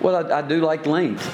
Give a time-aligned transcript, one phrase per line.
[0.00, 1.26] Well, I, I do like length.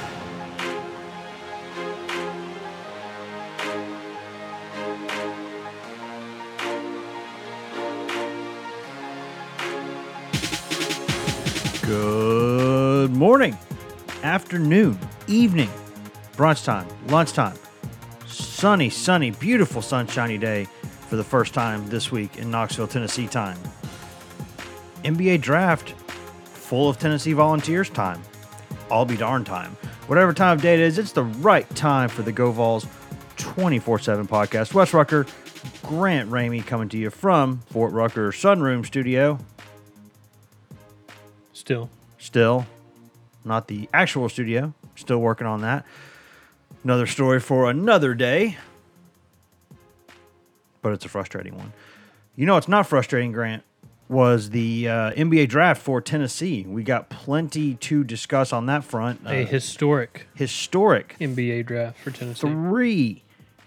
[11.87, 13.57] Good morning,
[14.25, 14.99] afternoon,
[15.29, 15.71] evening,
[16.33, 17.57] brunch time, lunchtime.
[18.27, 20.67] Sunny, sunny, beautiful, sunshiny day
[21.09, 23.59] for the first time this week in Knoxville, Tennessee time.
[25.05, 25.93] NBA draft
[26.47, 28.21] full of Tennessee volunteers time.
[28.91, 29.73] I'll be darn time.
[30.07, 32.87] Whatever time of day it is, it's the right time for the Go Vols
[33.37, 34.75] 24 7 podcast.
[34.75, 35.27] Wes Rucker,
[35.83, 39.39] Grant Ramey coming to you from Fort Rucker Sunroom Studio.
[41.53, 42.67] Still, Still,
[43.45, 44.75] not the actual studio.
[44.97, 45.85] Still working on that.
[46.83, 48.57] Another story for another day.
[50.83, 51.73] But it's a frustrating one.
[52.35, 53.63] You know, it's not frustrating, Grant,
[54.09, 56.65] was the uh, NBA draft for Tennessee.
[56.67, 59.21] We got plenty to discuss on that front.
[59.27, 62.47] a Uh, historic historic NBA draft for Tennessee.
[62.49, 63.23] three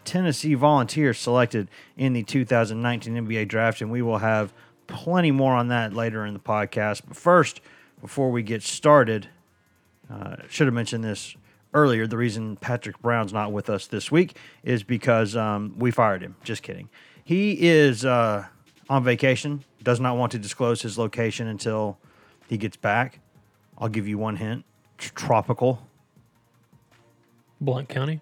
[0.05, 1.67] Tennessee volunteers selected
[1.97, 4.53] in the 2019 NBA draft, and we will have
[4.87, 7.01] plenty more on that later in the podcast.
[7.07, 7.61] But first,
[8.01, 9.27] before we get started,
[10.11, 11.35] uh, should have mentioned this
[11.73, 12.07] earlier.
[12.07, 16.35] The reason Patrick Brown's not with us this week is because um, we fired him.
[16.43, 16.89] Just kidding.
[17.23, 18.47] He is uh,
[18.89, 21.97] on vacation, does not want to disclose his location until
[22.47, 23.19] he gets back.
[23.77, 24.65] I'll give you one hint
[24.99, 25.87] it's tropical.
[27.61, 28.19] Blount County.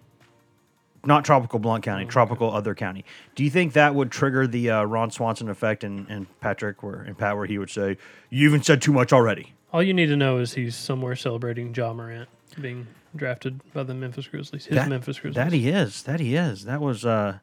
[1.04, 3.04] not tropical Blount County, tropical other county.
[3.34, 7.02] Do you think that would trigger the uh, Ron Swanson effect and, and Patrick where
[7.02, 7.96] and Pat where he would say,
[8.30, 11.74] "You even said too much already." All you need to know is he's somewhere celebrating
[11.74, 12.28] Ja Morant
[12.60, 14.66] being drafted by the Memphis Grizzlies.
[14.66, 15.44] His that, Memphis Grizzlies.
[15.44, 16.02] That he is.
[16.04, 16.64] That he is.
[16.64, 17.04] That was.
[17.04, 17.38] uh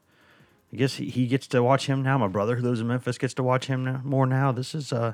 [0.76, 2.18] I guess he, he gets to watch him now.
[2.18, 4.52] My brother who lives in Memphis gets to watch him now, more now.
[4.52, 5.14] This is uh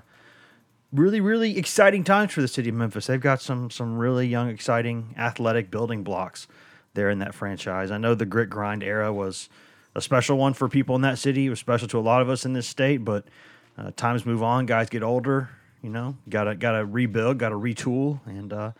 [0.92, 3.06] really really exciting times for the city of Memphis.
[3.06, 6.48] They've got some some really young, exciting, athletic building blocks
[6.96, 7.92] there in that franchise.
[7.92, 9.50] I know the grit grind era was
[9.94, 11.46] a special one for people in that city.
[11.46, 13.26] It was special to a lot of us in this state, but
[13.78, 14.66] uh, times move on.
[14.66, 15.50] Guys get older.
[15.84, 18.72] You know, gotta gotta rebuild, gotta retool, and uh,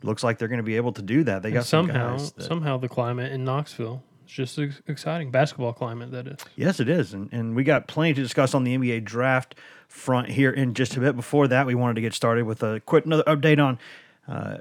[0.00, 1.42] it looks like they're going to be able to do that.
[1.42, 4.82] They And got some somehow, guys that- somehow the climate in Knoxville is just ex-
[4.86, 5.30] exciting.
[5.30, 6.38] Basketball climate, that is.
[6.56, 7.14] Yes, it is.
[7.14, 9.54] And, and we got plenty to discuss on the NBA draft
[9.88, 11.16] front here in just a bit.
[11.16, 13.78] Before that, we wanted to get started with a quick another update on
[14.28, 14.58] uh,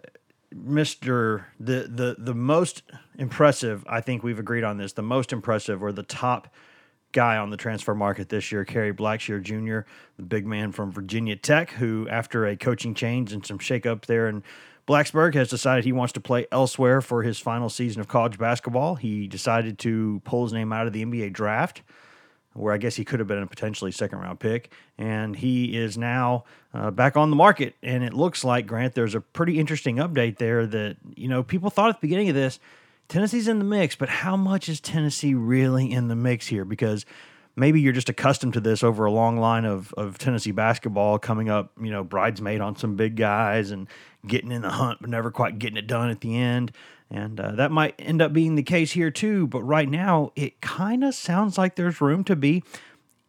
[0.53, 1.45] Mr.
[1.59, 2.83] The, the, the most
[3.17, 6.53] impressive, I think we've agreed on this, the most impressive or the top
[7.11, 9.87] guy on the transfer market this year, Kerry Blackshear Jr.,
[10.17, 14.27] the big man from Virginia Tech, who, after a coaching change and some shakeup there
[14.27, 14.43] in
[14.87, 18.95] Blacksburg, has decided he wants to play elsewhere for his final season of college basketball.
[18.95, 21.81] He decided to pull his name out of the NBA draft
[22.53, 24.71] where I guess he could have been a potentially second round pick.
[24.97, 27.75] And he is now uh, back on the market.
[27.81, 31.69] And it looks like, Grant, there's a pretty interesting update there that, you know, people
[31.69, 32.59] thought at the beginning of this,
[33.09, 36.63] Tennessee's in the mix, but how much is Tennessee really in the mix here?
[36.63, 37.05] Because
[37.55, 41.49] maybe you're just accustomed to this over a long line of, of Tennessee basketball coming
[41.49, 43.87] up, you know, bridesmaid on some big guys and
[44.25, 46.71] getting in the hunt, but never quite getting it done at the end.
[47.09, 49.45] And uh, that might end up being the case here too.
[49.47, 52.63] But right now, it kind of sounds like there's room to be,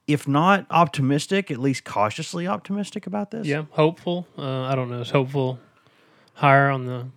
[0.07, 3.47] if not optimistic, at least cautiously optimistic about this.
[3.47, 4.27] Yeah, hopeful.
[4.39, 5.01] Uh, I don't know.
[5.01, 5.59] Is hopeful
[6.35, 7.09] higher on the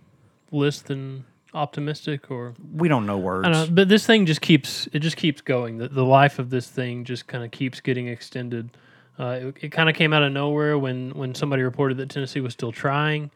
[0.52, 3.44] list than optimistic or We don't know words.
[3.44, 5.78] Don't know, but this thing just keeps it just keeps going.
[5.78, 8.78] The, the life of this thing just kind of keeps getting extended.
[9.20, 12.42] Uh, it it kind of came out of nowhere when when somebody reported that Tennessee
[12.42, 13.32] was still trying.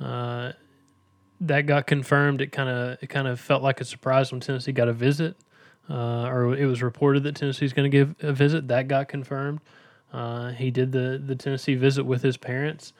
[0.00, 0.52] Uh,
[1.40, 2.40] that got confirmed.
[2.40, 5.36] It kind of it kind of felt like a surprise when Tennessee got a visit,
[5.90, 8.68] uh, or it was reported that Tennessee's going to give a visit.
[8.68, 9.60] That got confirmed.
[10.12, 12.92] Uh, he did the the Tennessee visit with his parents.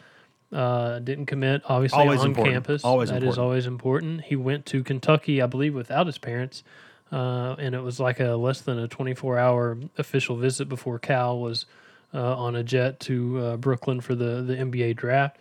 [0.54, 2.54] Uh, didn't commit, obviously, Always on important.
[2.54, 2.84] campus.
[2.84, 3.44] Always That is important.
[3.44, 4.20] always important.
[4.22, 6.62] He went to Kentucky, I believe, without his parents,
[7.10, 11.40] uh, and it was like a less than a 24 hour official visit before Cal
[11.40, 11.66] was
[12.14, 15.38] uh, on a jet to uh, Brooklyn for the, the NBA draft.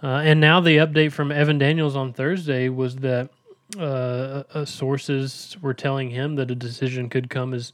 [0.00, 3.30] Uh, and now the update from Evan Daniels on Thursday was that
[3.78, 7.72] uh, uh, sources were telling him that a decision could come as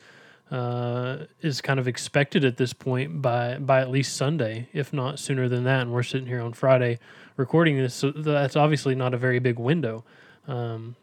[0.50, 5.18] uh, is kind of expected at this point by by at least Sunday, if not
[5.18, 5.82] sooner than that.
[5.82, 6.98] And we're sitting here on Friday
[7.36, 10.04] recording this, so that's obviously not a very big window.
[10.46, 10.96] Um,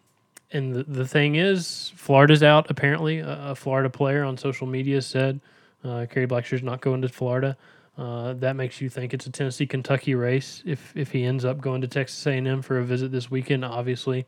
[0.51, 3.19] and the, the thing is, Florida's out apparently.
[3.19, 5.39] A, a Florida player on social media said
[5.83, 7.57] uh, Kerry Blackshear's not going to Florida.
[7.97, 10.61] Uh, that makes you think it's a Tennessee Kentucky race.
[10.65, 14.25] If if he ends up going to Texas A&M for a visit this weekend, obviously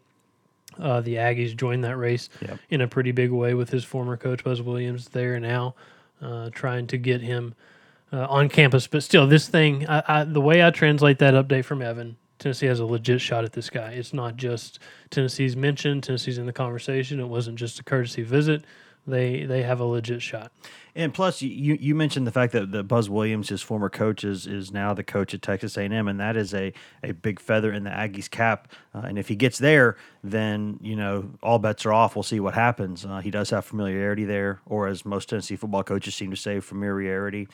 [0.80, 2.60] uh, the Aggies joined that race Yep.
[2.70, 5.76] in a pretty big way with his former coach Buzz Williams there now,
[6.22, 7.56] uh, trying to get him
[8.14, 8.88] uh, on campus.
[8.88, 12.68] But still, this thing, I, I, the way I translate that update from Evan Tennessee
[12.68, 13.92] has a legit shot at this guy.
[13.94, 14.80] It's not just
[15.10, 17.20] Tennessee's mentioned, Tennessee's in the conversation.
[17.20, 18.64] It wasn't just a courtesy visit.
[19.08, 20.52] They they have a legit shot.
[20.98, 24.48] And plus, you you mentioned the fact that, that Buzz Williams, his former coach, is
[24.48, 26.74] is now the coach at Texas A&M, and that is a,
[27.04, 28.68] a big feather in the Aggies' cap.
[28.96, 32.16] Uh, and if he gets there, then you know all bets are off.
[32.16, 33.06] We'll see what happens.
[33.06, 36.60] Uh, he does have familiarity there, or as most Tennessee football coaches seem to say,
[36.60, 37.48] familiarity.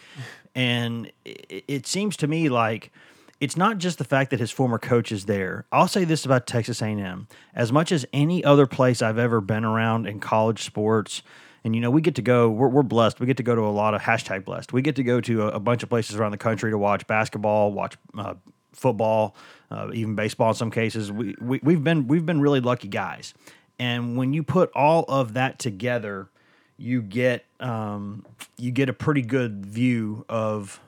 [0.55, 2.93] And it, it seems to me like
[3.41, 5.65] it's not just the fact that his former coach is there.
[5.69, 9.65] I'll say this about Texas A&M: as much as any other place I've ever been
[9.65, 11.23] around in college sports
[11.63, 12.49] and you know, we get to go.
[12.49, 13.19] We're, we're blessed.
[13.19, 14.73] We get to go to a lot of hashtag blessed.
[14.73, 17.07] We get to go to a, a bunch of places around the country to watch
[17.07, 18.35] basketball, watch uh,
[18.73, 19.35] football,
[19.71, 21.11] uh, even baseball in some cases.
[21.11, 23.33] We, we we've been we've been really lucky guys.
[23.79, 26.29] And when you put all of that together,
[26.77, 28.25] you get um,
[28.57, 30.81] you get a pretty good view of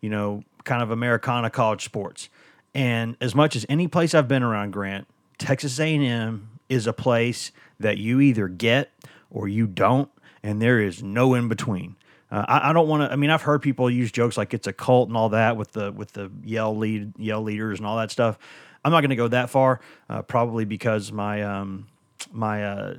[0.00, 2.28] you know kind of Americana college sports.
[2.74, 5.08] And as much as any place I've been around, Grant,
[5.38, 7.50] Texas A&M is a place
[7.80, 8.92] that you either get
[9.30, 10.10] or you don't,
[10.42, 11.96] and there is no in between.
[12.30, 13.12] Uh, I, I, don't want to.
[13.12, 15.72] I mean, I've heard people use jokes like it's a cult and all that with
[15.72, 18.38] the with the yell lead yell leaders and all that stuff.
[18.84, 21.88] I'm not going to go that far, uh, probably because my um,
[22.32, 22.94] my uh,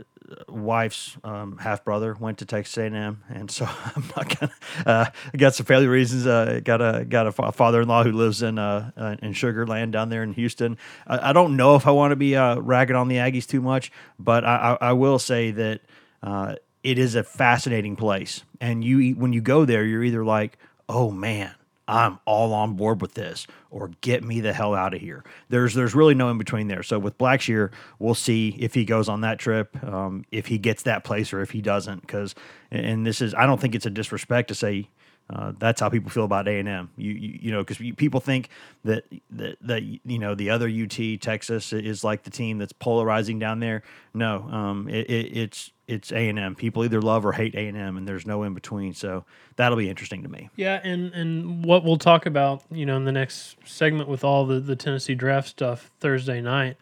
[0.47, 4.51] wife's um, half brother went to Texas A&M, and so I'm not gonna.
[4.85, 6.27] Uh, I got some family reasons.
[6.27, 10.09] Uh, got a got a father-in-law who lives in uh, uh, in Sugar Land down
[10.09, 10.77] there in Houston.
[11.07, 13.61] I, I don't know if I want to be uh, ragging on the Aggies too
[13.61, 15.81] much, but I, I, I will say that
[16.23, 20.57] uh, it is a fascinating place, and you when you go there, you're either like,
[20.89, 21.53] "Oh man,
[21.87, 25.73] I'm all on board with this," or "Get me the hell out of here." There's
[25.73, 26.83] there's really no in between there.
[26.83, 30.83] So with Blackshear, we'll see if he goes on that trip, um, if he gets
[30.83, 32.01] that place, or if he doesn't.
[32.01, 32.33] Because
[32.71, 34.89] and this is I don't think it's a disrespect to say
[35.31, 36.89] uh, that's how people feel about A and M.
[36.97, 38.49] You, you, you know because people think
[38.83, 43.39] that, that that you know the other UT Texas is like the team that's polarizing
[43.39, 43.83] down there.
[44.13, 46.55] No, um, it, it, it's it's A and M.
[46.55, 48.93] People either love or hate A and M, and there's no in between.
[48.93, 50.49] So that'll be interesting to me.
[50.55, 54.45] Yeah, and and what we'll talk about, you know, in the next segment with all
[54.45, 56.77] the the Tennessee draft stuff Thursday night.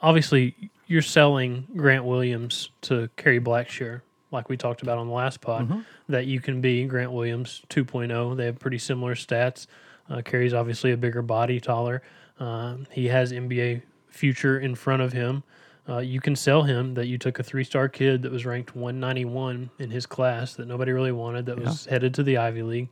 [0.00, 4.02] Obviously, you're selling Grant Williams to Kerry Blackshear
[4.34, 5.80] like we talked about on the last pod, mm-hmm.
[6.08, 8.36] that you can be Grant Williams 2.0.
[8.36, 9.66] They have pretty similar stats.
[10.10, 12.02] Uh, Kerry's obviously a bigger body, taller.
[12.38, 15.44] Uh, he has NBA future in front of him.
[15.88, 18.74] Uh, you can sell him that you took a three star kid that was ranked
[18.74, 22.88] 191 in his class that nobody really wanted, that was headed to the Ivy League,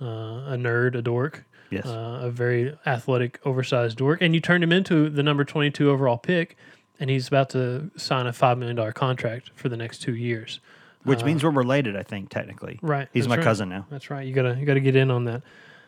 [0.00, 1.44] uh, a nerd, a dork.
[1.70, 1.86] Yes.
[1.86, 4.20] Uh, a very athletic, oversized dork.
[4.20, 6.56] And you turned him into the number 22 overall pick,
[6.98, 10.58] and he's about to sign a $5 million contract for the next two years
[11.04, 11.96] which uh, means we're related.
[11.96, 13.08] I think technically, right?
[13.12, 13.44] He's my right.
[13.44, 13.86] cousin now.
[13.90, 14.26] That's right.
[14.26, 15.42] You gotta you gotta get in on that.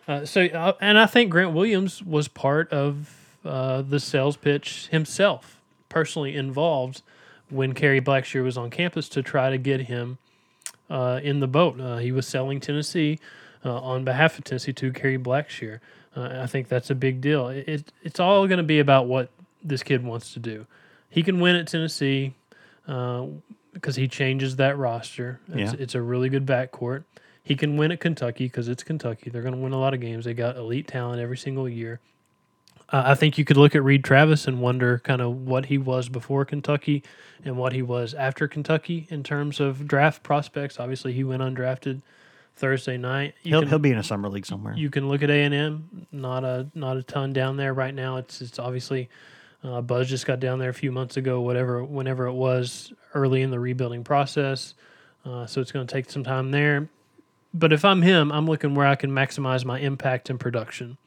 [0.09, 4.89] Uh, so, uh, and I think Grant Williams was part of uh, the sales pitch
[4.91, 5.61] himself,
[5.93, 7.03] personally involved
[7.51, 10.19] when Kerry Blackshear was on campus to try to get him
[10.91, 11.81] uh, in the boat.
[11.81, 13.19] Uh, he was selling Tennessee
[13.65, 15.79] on behalf of Tennessee to Kerry Blackshear.
[16.17, 17.49] I think that's a big deal.
[17.49, 19.31] It, it it's all going to be about what
[19.63, 20.67] this kid wants to do.
[21.09, 22.35] He can win at Tennessee.
[22.89, 23.27] Uh,
[23.73, 25.41] because he changes that roster.
[25.49, 25.79] It's, yeah.
[25.79, 27.05] it's a really good backcourt.
[27.43, 29.31] He can win at Kentucky because it's Kentucky.
[29.31, 30.25] They're going to win a lot of games.
[30.25, 32.01] They got elite talent every single year.
[32.93, 35.79] Uh, I think you could look at Reid Travis and wonder kind of what he
[35.79, 37.03] was before Kentucky
[37.45, 40.79] and what he was after Kentucky in terms of draft prospects.
[40.79, 42.03] Obviously, he went undrafted
[42.55, 43.35] Thursday night.
[43.43, 44.75] You he'll can, he'll be in a summer league somewhere.
[44.77, 46.07] You can look at A and M.
[46.13, 48.19] Not a not a ton down there right now.
[48.19, 49.09] It's it's obviously
[49.65, 53.43] uh, Buzz just got down there a few months ago, whatever, whenever it was, early
[53.43, 54.75] in the rebuilding process.
[55.25, 56.89] Uh, so it's going to take some time there.
[57.55, 60.99] But if I'm him, I'm looking where I can maximize my impact and production.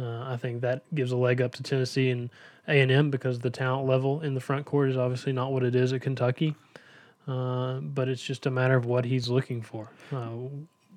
[0.00, 2.30] Uh, I think that gives a leg up to Tennessee and
[2.66, 5.62] A and M because the talent level in the front court is obviously not what
[5.62, 6.54] it is at Kentucky.
[7.26, 9.90] Uh, but it's just a matter of what he's looking for.
[10.10, 10.30] Uh,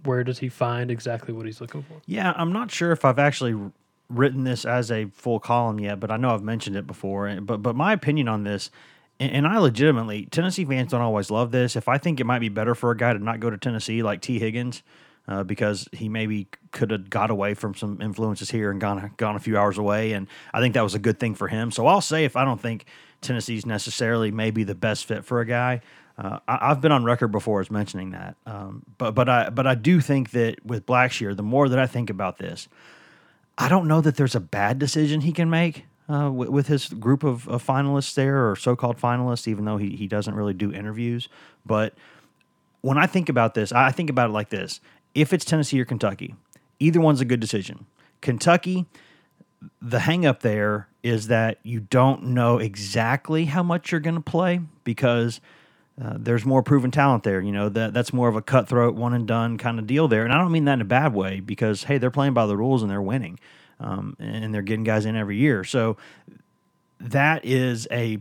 [0.03, 2.01] where does he find exactly what he's looking for?
[2.05, 3.55] Yeah, I'm not sure if I've actually
[4.09, 7.33] written this as a full column yet, but I know I've mentioned it before.
[7.41, 8.71] But but my opinion on this,
[9.19, 11.75] and, and I legitimately Tennessee fans don't always love this.
[11.75, 14.01] If I think it might be better for a guy to not go to Tennessee
[14.01, 14.83] like Tee Higgins.
[15.31, 19.37] Uh, because he maybe could have got away from some influences here and gone gone
[19.37, 21.71] a few hours away, and I think that was a good thing for him.
[21.71, 22.83] So I'll say if I don't think
[23.21, 25.79] Tennessee's necessarily maybe the best fit for a guy,
[26.17, 28.35] uh, I, have been on record before as mentioning that.
[28.45, 31.87] Um, but but I but I do think that with Blackshear, the more that I
[31.87, 32.67] think about this,
[33.57, 36.89] I don't know that there's a bad decision he can make uh, with, with, his
[36.89, 40.73] group of, of, finalists there or so-called finalists, even though he, he doesn't really do
[40.73, 41.29] interviews.
[41.65, 41.93] But
[42.81, 44.81] when I think about this, I think about it like this:
[45.15, 46.35] if it's Tennessee or Kentucky,
[46.79, 47.85] either one's a good decision.
[48.21, 48.85] Kentucky,
[49.81, 54.21] the hang up there is that you don't know exactly how much you're going to
[54.21, 55.41] play because
[56.01, 57.41] uh, there's more proven talent there.
[57.41, 60.23] You know that that's more of a cutthroat, one and done kind of deal there.
[60.23, 62.57] And I don't mean that in a bad way because hey, they're playing by the
[62.57, 63.39] rules and they're winning,
[63.79, 65.63] um, and they're getting guys in every year.
[65.63, 65.97] So
[66.99, 68.19] that is a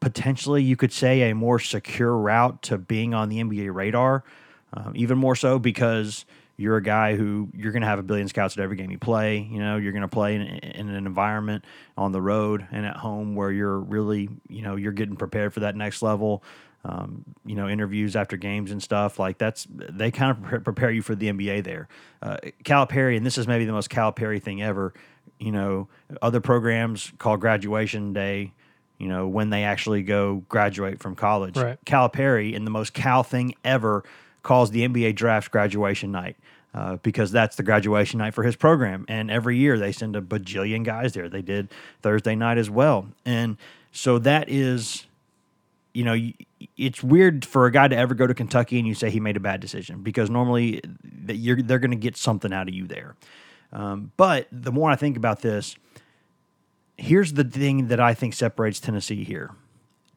[0.00, 4.22] potentially you could say a more secure route to being on the NBA radar,
[4.72, 6.24] um, even more so because
[6.56, 8.98] you're a guy who you're going to have a billion scouts at every game you
[8.98, 9.38] play.
[9.38, 11.64] You know, you're going to play in, in, an environment
[11.96, 15.60] on the road and at home where you're really, you know, you're getting prepared for
[15.60, 16.42] that next level.
[16.84, 21.02] Um, you know, interviews after games and stuff like that's they kind of prepare you
[21.02, 21.88] for the NBA there.
[22.22, 24.94] Uh, Calipari, and this is maybe the most Calipari thing ever.
[25.38, 25.88] You know,
[26.22, 28.52] other programs call graduation day
[28.98, 31.56] you know, when they actually go graduate from college.
[31.56, 31.78] Right.
[31.84, 34.02] Calipari, and the most Cal thing ever,
[34.48, 36.36] calls the NBA draft graduation night.
[36.74, 39.06] Uh, because that's the graduation night for his program.
[39.08, 41.28] And every year they send a bajillion guys there.
[41.28, 41.70] They did
[42.02, 43.08] Thursday night as well.
[43.24, 43.56] And
[43.90, 45.06] so that is,
[45.94, 46.30] you know,
[46.76, 49.36] it's weird for a guy to ever go to Kentucky and you say he made
[49.38, 53.16] a bad decision because normally they're going to get something out of you there.
[53.72, 55.74] Um, but the more I think about this,
[56.98, 59.52] here's the thing that I think separates Tennessee here.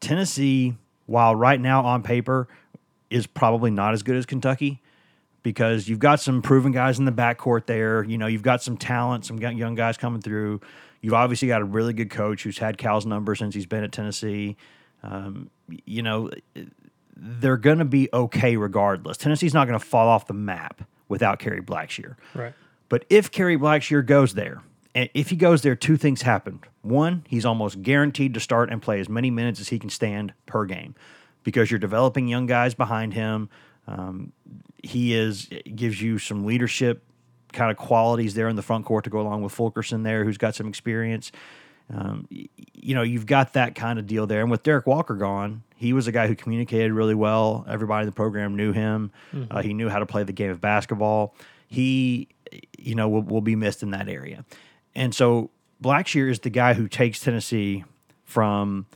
[0.02, 2.50] Tennessee, while right now on paper
[3.12, 4.82] is probably not as good as Kentucky,
[5.44, 8.04] because you've got some proven guys in the backcourt there.
[8.04, 10.62] You know, you've got some talent, some young guys coming through.
[11.02, 13.92] You've obviously got a really good coach who's had Cal's number since he's been at
[13.92, 14.56] Tennessee.
[15.04, 15.50] Um,
[15.86, 16.30] you know,
[17.16, 19.18] they're going to be okay regardless.
[19.18, 22.16] Tennessee's not going to fall off the map without Kerry Blackshear.
[22.36, 22.54] Right.
[22.88, 24.62] But if Kerry Blackshear goes there,
[24.94, 26.60] and if he goes there, two things happen.
[26.82, 30.34] One, he's almost guaranteed to start and play as many minutes as he can stand
[30.46, 30.94] per game
[31.44, 33.50] because you're developing young guys behind him.
[33.88, 34.32] Um,
[34.84, 37.04] he is gives you some leadership
[37.52, 40.38] kind of qualities there in the front court to go along with Fulkerson there, who's
[40.38, 41.32] got some experience.
[41.94, 44.42] Um, you know, you've got that kind of deal there.
[44.42, 47.66] And with Derrick Walker gone, he was a guy who communicated really well.
[47.68, 49.12] Everybody in the program knew him.
[49.34, 49.58] Mm-hmm.
[49.58, 51.36] Uh, he knew how to play the game of basketball.
[51.68, 52.30] He,
[52.78, 54.46] you know, will, will be missed in that area.
[54.96, 55.50] And so
[55.84, 57.84] Blackshear is the guy who takes Tennessee
[58.24, 58.86] from–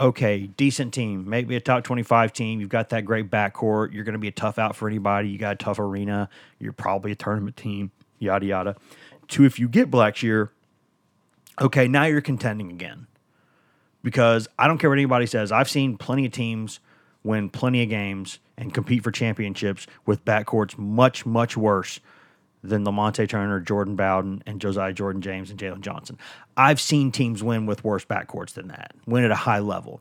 [0.00, 2.60] okay, decent team, maybe a top 25 team.
[2.60, 3.92] You've got that great backcourt.
[3.92, 5.28] You're going to be a tough out for anybody.
[5.28, 6.28] You got a tough arena.
[6.58, 8.76] You're probably a tournament team, yada, yada.
[9.28, 10.50] To if you get Blackshear,
[11.60, 13.06] okay, now you're contending again.
[14.02, 15.50] Because I don't care what anybody says.
[15.50, 16.78] I've seen plenty of teams
[17.24, 21.98] win plenty of games and compete for championships with backcourts much, much worse
[22.62, 26.18] than Lamonte Turner, Jordan Bowden, and Josiah Jordan James and Jalen Johnson.
[26.56, 30.00] I've seen teams win with worse backcourts than that, win at a high level.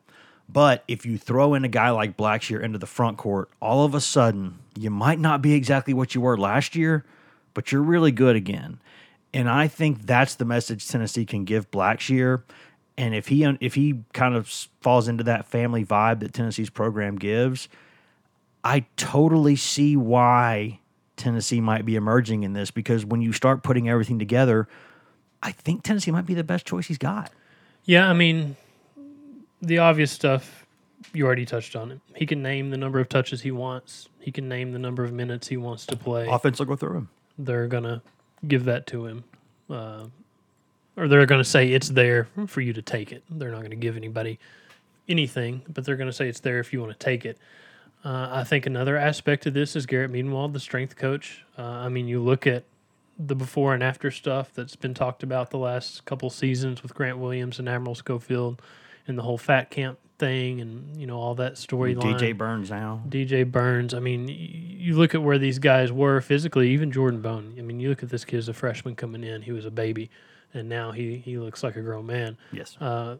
[0.49, 3.93] But if you throw in a guy like Blackshear into the front court, all of
[3.93, 7.03] a sudden you might not be exactly what you were last year,
[7.53, 8.79] but you're really good again.
[9.33, 12.43] And I think that's the message Tennessee can give Blackshear.
[12.97, 14.47] And if he if he kind of
[14.81, 17.67] falls into that family vibe that Tennessee's program gives,
[18.63, 20.79] I totally see why
[21.17, 24.67] Tennessee might be emerging in this because when you start putting everything together,
[25.43, 27.31] I think Tennessee might be the best choice he's got.
[27.85, 28.55] Yeah, I mean,
[29.61, 30.65] the obvious stuff
[31.13, 31.99] you already touched on it.
[32.15, 34.09] He can name the number of touches he wants.
[34.19, 36.27] He can name the number of minutes he wants to play.
[36.27, 37.09] Offense will go through him.
[37.37, 38.01] They're gonna
[38.47, 39.23] give that to him,
[39.69, 40.05] uh,
[40.95, 43.23] or they're gonna say it's there for you to take it.
[43.29, 44.39] They're not gonna give anybody
[45.07, 47.37] anything, but they're gonna say it's there if you want to take it.
[48.05, 51.43] Uh, I think another aspect of this is Garrett Medenwald, the strength coach.
[51.57, 52.63] Uh, I mean, you look at
[53.19, 57.17] the before and after stuff that's been talked about the last couple seasons with Grant
[57.17, 58.61] Williams and Admiral Schofield
[59.07, 62.19] and the whole fat camp thing and you know all that storyline.
[62.19, 63.01] DJ Burns now.
[63.07, 63.93] DJ Burns.
[63.93, 66.69] I mean, you look at where these guys were physically.
[66.69, 67.55] Even Jordan Bone.
[67.57, 69.41] I mean, you look at this kid as a freshman coming in.
[69.41, 70.09] He was a baby,
[70.53, 72.37] and now he he looks like a grown man.
[72.51, 72.77] Yes.
[72.79, 73.17] Uh,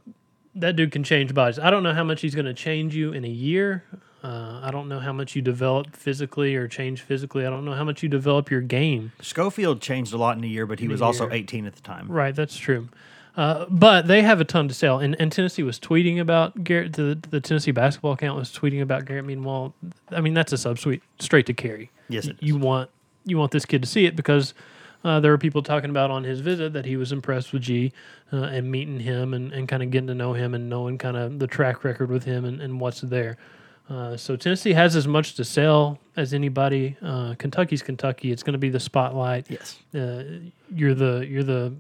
[0.60, 1.60] that dude can change bodies.
[1.60, 3.84] I don't know how much he's going to change you in a year.
[4.24, 7.46] Uh, I don't know how much you develop physically or change physically.
[7.46, 9.12] I don't know how much you develop your game.
[9.22, 11.82] Schofield changed a lot in a year, but he in was also 18 at the
[11.82, 12.12] time.
[12.12, 12.90] Right, that's true.
[13.38, 16.94] Uh, but they have a ton to sell, and, and Tennessee was tweeting about Garrett.
[16.94, 19.26] The, the Tennessee basketball account was tweeting about Garrett.
[19.26, 19.76] Meanwhile,
[20.10, 21.92] I mean that's a subtweet straight to Kerry.
[22.10, 22.90] Yes, you want
[23.26, 24.56] you want this kid to see it because
[25.08, 27.94] uh, there were people talking about on his visit that he was impressed with G
[28.34, 31.16] uh, and meeting him and, and kind of getting to know him and knowing kind
[31.16, 33.38] of the track record with him and, and what's there.
[33.90, 36.98] Uh, so Tennessee has as much to sell as anybody.
[37.02, 38.32] Uh, Kentucky's Kentucky.
[38.32, 39.48] It's going to be the spotlight.
[39.50, 39.80] Yes.
[39.96, 41.74] Uh, you're the you're the.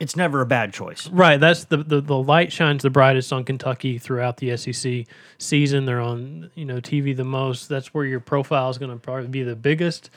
[0.00, 1.08] It's never a bad choice.
[1.08, 1.38] Right.
[1.38, 5.06] That's the, the the light shines the brightest on Kentucky throughout the SEC
[5.38, 5.84] season.
[5.84, 7.68] They're on you know TV the most.
[7.68, 10.10] That's where your profile is going to probably be the biggest.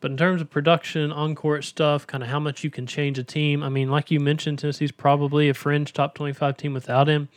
[0.00, 3.18] But in terms of production, on court stuff, kind of how much you can change
[3.18, 7.08] a team, I mean, like you mentioned, Tennessee's probably a fringe top 25 team without
[7.08, 7.28] him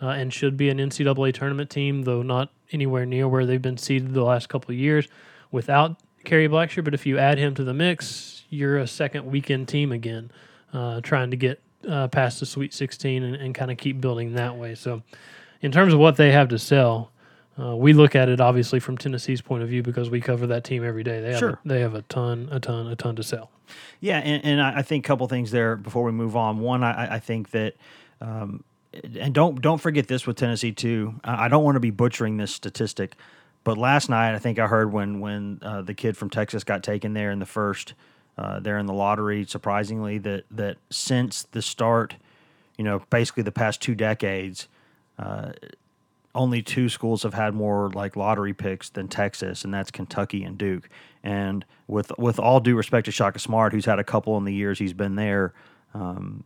[0.00, 3.76] uh, and should be an NCAA tournament team, though not anywhere near where they've been
[3.76, 5.08] seeded the last couple of years
[5.50, 6.84] without Kerry Blackshear.
[6.84, 10.30] But if you add him to the mix, you're a second weekend team again,
[10.72, 14.34] uh, trying to get uh, past the Sweet 16 and, and kind of keep building
[14.34, 14.74] that way.
[14.74, 15.02] So,
[15.62, 17.10] in terms of what they have to sell,
[17.58, 20.64] uh, we look at it obviously from Tennessee's point of view because we cover that
[20.64, 21.20] team every day.
[21.20, 21.50] They have Sure.
[21.64, 23.50] a, they have a ton, a ton, a ton to sell.
[24.00, 26.60] Yeah, and, and I think a couple things there before we move on.
[26.60, 27.74] One, I, I think that,
[28.20, 28.62] um,
[29.18, 31.14] and don't don't forget this with Tennessee too.
[31.24, 33.14] I don't want to be butchering this statistic,
[33.64, 36.82] but last night I think I heard when when uh, the kid from Texas got
[36.82, 37.94] taken there in the first,
[38.38, 39.44] uh, there in the lottery.
[39.44, 42.14] Surprisingly, that that since the start,
[42.78, 44.68] you know, basically the past two decades,
[46.36, 50.56] only two schools have had more like lottery picks than Texas, and that's Kentucky and
[50.56, 50.88] Duke.
[51.24, 54.54] And with with all due respect to Shaka Smart, who's had a couple in the
[54.54, 55.54] years he's been there,
[55.94, 56.44] um,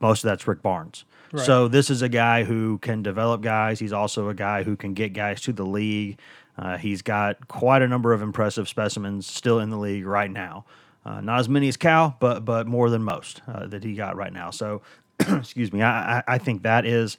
[0.00, 1.04] most of that's Rick Barnes.
[1.44, 3.78] So this is a guy who can develop guys.
[3.78, 6.18] He's also a guy who can get guys to the league.
[6.58, 10.66] Uh, he's got quite a number of impressive specimens still in the league right now.
[11.06, 14.14] Uh, not as many as Cal, but but more than most uh, that he got
[14.14, 14.50] right now.
[14.50, 14.82] So,
[15.20, 17.16] excuse me, I, I I think that is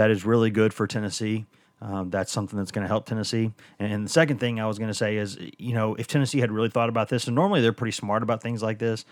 [0.00, 1.44] that is really good for Tennessee.
[1.82, 3.52] Um, that's something that's going to help Tennessee.
[3.78, 6.50] And the second thing I was going to say is, you know, if Tennessee had
[6.50, 9.04] really thought about this, and normally they're pretty smart about things like this,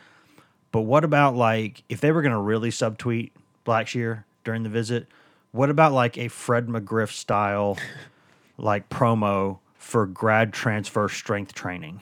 [0.72, 3.32] but what about like if they were going to really subtweet
[3.66, 5.08] Blackshear during the visit?
[5.52, 7.76] What about like a Fred McGriff style,
[8.56, 12.00] like promo for grad transfer strength training?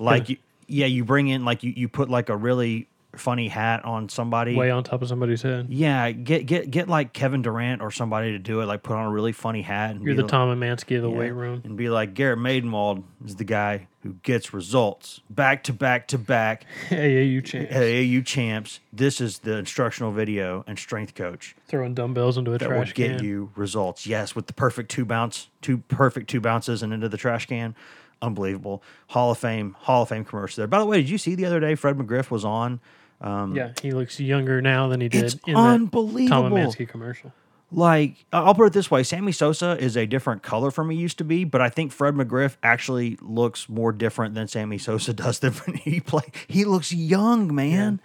[0.00, 0.36] Like, you,
[0.66, 4.54] yeah, you bring in like you, you put like a really funny hat on somebody.
[4.54, 5.66] Way on top of somebody's head.
[5.68, 8.66] Yeah, get get get like Kevin Durant or somebody to do it.
[8.66, 9.90] Like put on a really funny hat.
[9.92, 11.60] And You're the like- Tom Emanski of the yeah, weight room.
[11.64, 16.18] and be like Garrett Medenwald is the guy who gets results back to back to
[16.18, 16.64] back.
[16.88, 17.72] AAU champs.
[17.74, 18.80] AAU champs.
[18.92, 22.78] This is the instructional video and strength coach Throwing dumbbells into a trash can that
[22.78, 23.24] will get can.
[23.26, 24.06] you results.
[24.06, 27.74] Yes, with the perfect two bounce, two perfect two bounces and into the trash can.
[28.22, 28.82] Unbelievable.
[29.08, 30.66] Hall of Fame, Hall of Fame commercial there.
[30.66, 32.80] By the way, did you see the other day Fred McGriff was on?
[33.20, 36.50] Um, yeah, he looks younger now than he did It's in that Tom unbelievable.
[36.50, 37.32] Emanski commercial.
[37.70, 41.18] like I'll put it this way: Sammy Sosa is a different color from he used
[41.18, 45.40] to be, but I think Fred McGriff actually looks more different than Sammy Sosa does
[45.40, 46.22] than when he play.
[46.48, 48.00] He looks young, man.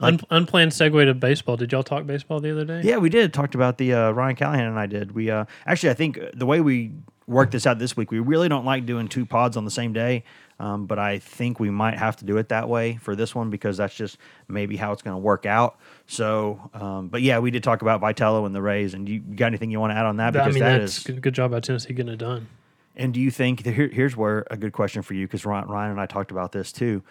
[0.00, 1.56] Un- unplanned segue to baseball.
[1.56, 2.80] Did y'all talk baseball the other day?
[2.82, 5.12] Yeah, we did talked about the uh, Ryan Callahan and I did.
[5.12, 6.90] We uh, actually, I think the way we
[7.28, 9.92] worked this out this week, we really don't like doing two pods on the same
[9.92, 10.24] day.
[10.62, 13.50] Um, but I think we might have to do it that way for this one
[13.50, 15.76] because that's just maybe how it's going to work out.
[16.06, 18.94] So, um, but yeah, we did talk about Vitello and the Rays.
[18.94, 20.36] And you got anything you want to add on that?
[20.36, 22.46] I Because mean, that that's is good, good job by Tennessee getting it done.
[22.94, 25.90] And do you think here, here's where a good question for you because Ryan, Ryan
[25.90, 27.02] and I talked about this too.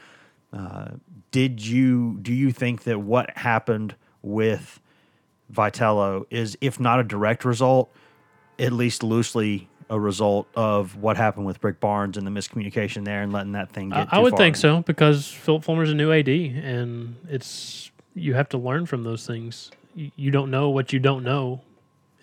[0.54, 0.92] Uh,
[1.32, 4.80] did you do you think that what happened with
[5.52, 7.94] Vitello is, if not a direct result,
[8.58, 13.22] at least loosely a result of what happened with Rick Barnes and the miscommunication there
[13.22, 14.14] and letting that thing I, get?
[14.14, 18.50] I too would think so because Phillip Fulmer's a new AD, and it's you have
[18.50, 19.70] to learn from those things.
[19.94, 21.62] You, you don't know what you don't know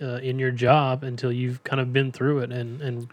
[0.00, 2.50] uh, in your job until you've kind of been through it.
[2.50, 3.08] And and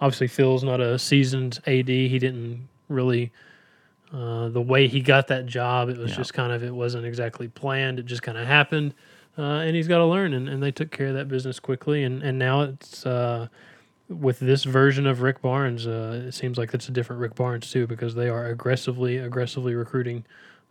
[0.00, 1.88] obviously Phil's not a seasoned AD.
[1.88, 3.32] He didn't really.
[4.12, 6.18] Uh, the way he got that job, it was Yeah.
[6.18, 7.98] just kind of, it wasn't exactly planned.
[7.98, 8.94] It just kind of happened.
[9.36, 10.34] Uh, and he's got to learn.
[10.34, 12.04] And, and they took care of that business quickly.
[12.04, 13.48] And, and now it's, uh,
[14.08, 17.70] with this version of Rick Barnes, uh, it seems like it's a different Rick Barnes
[17.70, 20.24] too, because they are aggressively, aggressively recruiting,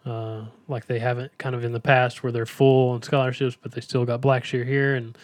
[0.05, 3.71] uh, like they haven't kind of in the past, where they're full on scholarships, but
[3.71, 5.17] they still got Blackshear here, and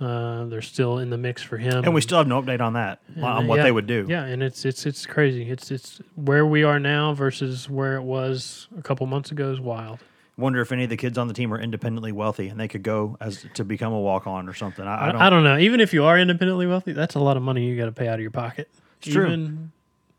[0.00, 1.84] uh, they're still in the mix for him.
[1.84, 4.06] And we still have no update on that And, on what yeah, they would do.
[4.08, 5.48] Yeah, and it's it's it's crazy.
[5.50, 9.60] It's it's where we are now versus where it was a couple months ago is
[9.60, 10.00] wild.
[10.36, 12.82] Wonder if any of the kids on the team are independently wealthy and they could
[12.82, 14.84] go as to become a walk on or something.
[14.84, 15.22] I, I don't.
[15.22, 15.58] I don't know.
[15.58, 18.08] Even if you are independently wealthy, that's a lot of money you got to pay
[18.08, 18.68] out of your pocket.
[19.00, 19.26] It's true.
[19.26, 19.72] Even,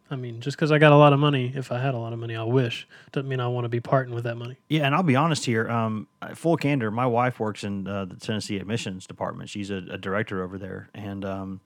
[0.09, 2.13] I mean, just because I got a lot of money, if I had a lot
[2.13, 4.55] of money, I wish doesn't mean I want to be parting with that money.
[4.69, 5.67] Yeah, and I'll be honest here.
[5.69, 9.49] Um, full candor, my wife works in uh, the Tennessee admissions department.
[9.49, 11.59] She's a, a director over there, and um,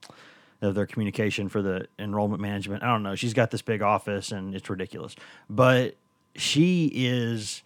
[0.62, 2.82] of their communication for the enrollment management.
[2.82, 3.16] I don't know.
[3.16, 5.16] She's got this big office, and it's ridiculous.
[5.50, 5.96] But
[6.36, 7.62] she is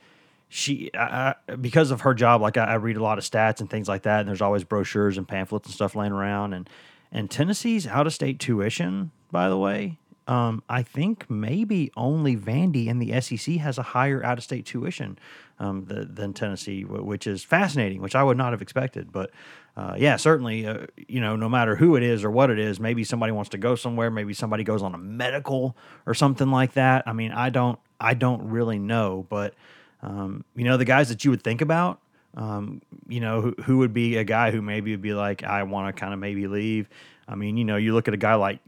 [0.54, 2.42] she I, I, because of her job.
[2.42, 4.64] Like I, I read a lot of stats and things like that, and there's always
[4.64, 6.54] brochures and pamphlets and stuff laying around.
[6.54, 6.70] And
[7.12, 12.88] and Tennessee's out of state tuition, by the way, um, I think maybe only Vandy
[12.88, 15.18] in the SEC has a higher out of state tuition
[15.60, 19.12] um, the, than Tennessee, which is fascinating, which I would not have expected.
[19.12, 19.32] But
[19.76, 22.80] uh, yeah, certainly, uh, you know, no matter who it is or what it is,
[22.80, 26.74] maybe somebody wants to go somewhere, maybe somebody goes on a medical or something like
[26.74, 27.04] that.
[27.08, 29.56] I mean, I don't, I don't really know, but
[30.04, 32.00] um, you know, the guys that you would think about,
[32.36, 35.64] um, you know, who, who would be a guy who maybe would be like, I
[35.64, 36.90] want to kind of maybe leave.
[37.28, 38.60] I mean, you know, you look at a guy like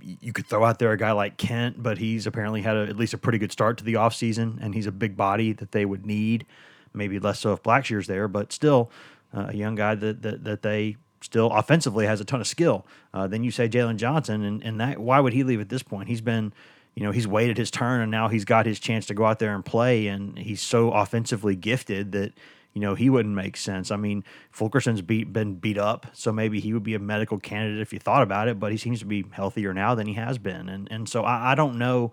[0.00, 2.96] you could throw out there a guy like Kent, but he's apparently had a, at
[2.96, 5.84] least a pretty good start to the offseason, and he's a big body that they
[5.84, 6.46] would need.
[6.94, 8.90] Maybe less so if Blackshear's there, but still
[9.36, 12.86] uh, a young guy that, that, that they still offensively has a ton of skill.
[13.12, 15.82] Uh, then you say Jalen Johnson, and, and that why would he leave at this
[15.82, 16.08] point?
[16.08, 16.52] He's been,
[16.98, 19.38] you know, he's waited his turn, and now he's got his chance to go out
[19.38, 22.32] there and play, and he's so offensively gifted that–
[22.78, 23.90] you know, he wouldn't make sense.
[23.90, 27.80] I mean, Fulkerson's beat been beat up, so maybe he would be a medical candidate
[27.80, 28.60] if you thought about it.
[28.60, 31.52] But he seems to be healthier now than he has been, and and so I,
[31.52, 32.12] I don't know.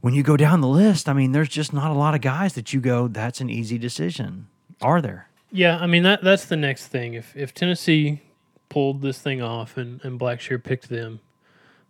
[0.00, 2.54] When you go down the list, I mean, there's just not a lot of guys
[2.54, 3.06] that you go.
[3.06, 4.48] That's an easy decision.
[4.80, 5.28] Are there?
[5.50, 7.12] Yeah, I mean that that's the next thing.
[7.12, 8.22] If if Tennessee
[8.70, 11.20] pulled this thing off and and Blackshear picked them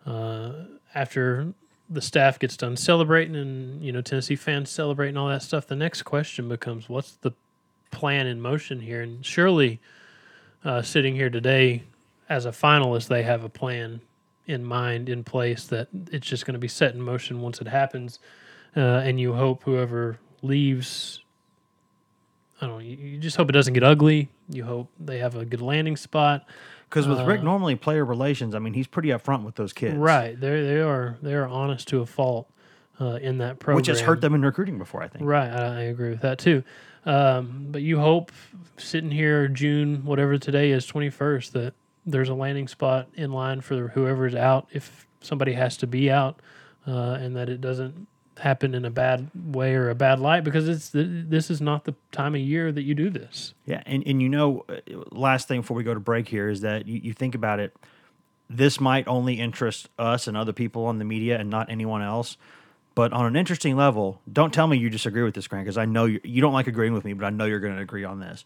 [0.05, 0.53] uh,
[0.93, 1.55] after
[1.95, 5.77] the staff gets done celebrating and you know Tennessee fans celebrating all that stuff, the
[5.77, 7.33] next question becomes what's the
[7.91, 9.01] plan in motion here?
[9.01, 9.81] And surely,
[10.65, 11.85] uh, sitting here today
[12.29, 14.01] as a finalist, they have a plan
[14.47, 17.69] in mind in place that it's just going to be set in motion once it
[17.69, 18.19] happens,
[18.77, 21.23] uh, and you hope whoever leaves.
[22.61, 22.85] I don't know.
[22.85, 24.29] You, you just hope it doesn't get ugly.
[24.49, 26.47] You hope they have a good landing spot.
[26.95, 29.97] Because with uh, Rick, normally player relations, I mean, he's pretty upfront with those kids,
[29.97, 30.39] right?
[30.39, 32.49] They they are they are honest to a fault
[33.01, 35.03] uh, in that program, which has hurt them in recruiting before.
[35.03, 35.51] I think, right?
[35.51, 36.63] I, I agree with that too.
[37.05, 38.31] Um, but you hope
[38.77, 41.75] sitting here June, whatever today is, twenty first, that
[42.07, 46.39] there's a landing spot in line for whoever's out if somebody has to be out,
[46.87, 48.07] uh, and that it doesn't
[48.39, 51.95] happen in a bad way or a bad light because it's this is not the
[52.13, 53.55] time of year that you do this.
[53.65, 54.75] Yeah, and and you know, uh,
[55.13, 57.77] last thing before we go to break here is that you, you think about it.
[58.51, 62.37] This might only interest us and other people on the media and not anyone else.
[62.95, 65.85] But on an interesting level, don't tell me you disagree with this, Grant, because I
[65.85, 68.05] know you, you don't like agreeing with me, but I know you're going to agree
[68.05, 68.45] on this.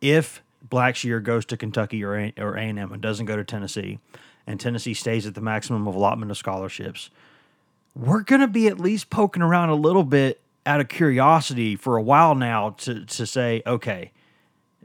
[0.00, 3.98] If Blackshear goes to Kentucky or A, or A&M and doesn't go to Tennessee,
[4.46, 7.10] and Tennessee stays at the maximum of allotment of scholarships–
[7.98, 11.96] we're going to be at least poking around a little bit out of curiosity for
[11.96, 14.12] a while now to, to say, okay,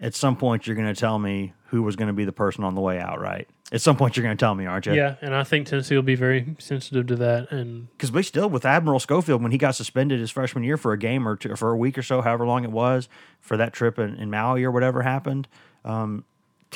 [0.02, 2.64] at some point you're going to tell me who was going to be the person
[2.64, 3.48] on the way out, right?
[3.72, 4.94] At some point you're going to tell me, aren't you?
[4.94, 8.50] Yeah, and I think Tennessee will be very sensitive to that, and because we still
[8.50, 11.56] with Admiral Schofield when he got suspended his freshman year for a game or two,
[11.56, 13.10] for a week or so, however long it was,
[13.42, 15.48] for that trip in, in Maui or whatever happened.
[15.84, 16.24] Um,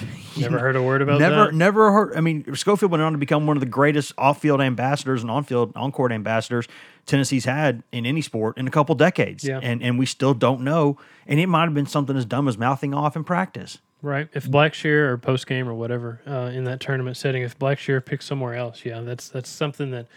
[0.38, 1.54] Never heard a word about never, that.
[1.54, 2.16] Never heard.
[2.16, 5.74] I mean, Schofield went on to become one of the greatest off-field ambassadors and on-field,
[5.76, 6.68] on-court ambassadors
[7.08, 9.44] Tennessee's had in any sport in a couple decades.
[9.44, 9.60] Yeah.
[9.64, 10.98] And and we still don't know.
[11.26, 13.80] And it might have been something as dumb as mouthing off in practice.
[14.02, 14.28] Right.
[14.34, 18.26] If Blackshear or post game or whatever uh, in that tournament setting, if Blackshear picks
[18.26, 20.08] somewhere else, yeah, that's that's something that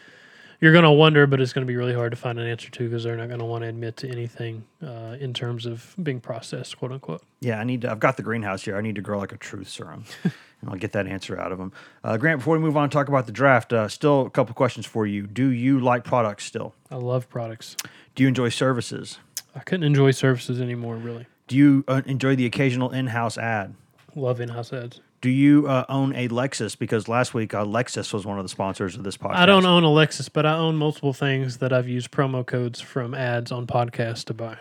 [0.61, 2.71] you're going to wonder, but it's going to be really hard to find an answer
[2.71, 5.95] to because they're not going to want to admit to anything uh, in terms of
[6.03, 7.23] being processed, quote unquote.
[7.41, 7.91] Yeah, I need to.
[7.91, 8.77] I've got the greenhouse here.
[8.77, 11.59] I need to grow like a truth serum, and I'll get that answer out of
[11.59, 11.73] them.
[12.05, 14.55] Uh, Grant, before we move on and talk about the draft, uh, still a couple
[14.55, 15.27] questions for you.
[15.27, 16.75] Do you like products still?
[16.91, 17.77] I love products.
[18.15, 19.19] Do you enjoy services?
[19.55, 21.27] I couldn't enjoy services anymore, really.
[21.49, 23.75] Do you uh, enjoy the occasional in-house ad?
[24.15, 25.01] Love in-house ads.
[25.21, 26.79] Do you uh, own a Lexus?
[26.79, 29.35] Because last week uh, Lexus was one of the sponsors of this podcast.
[29.35, 32.81] I don't own a Lexus, but I own multiple things that I've used promo codes
[32.81, 34.57] from ads on podcasts to buy.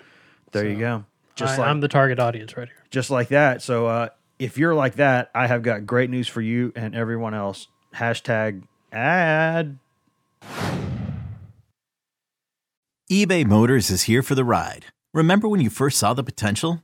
[0.52, 1.06] There so you go.
[1.36, 2.84] Just I, like, I'm the target audience right here.
[2.92, 3.62] Just like that.
[3.62, 7.34] So uh, if you're like that, I have got great news for you and everyone
[7.34, 7.68] else.
[7.96, 9.80] Hashtag ad.
[13.10, 14.88] eBay Motors is here for the ride.
[15.14, 16.84] Remember when you first saw the potential?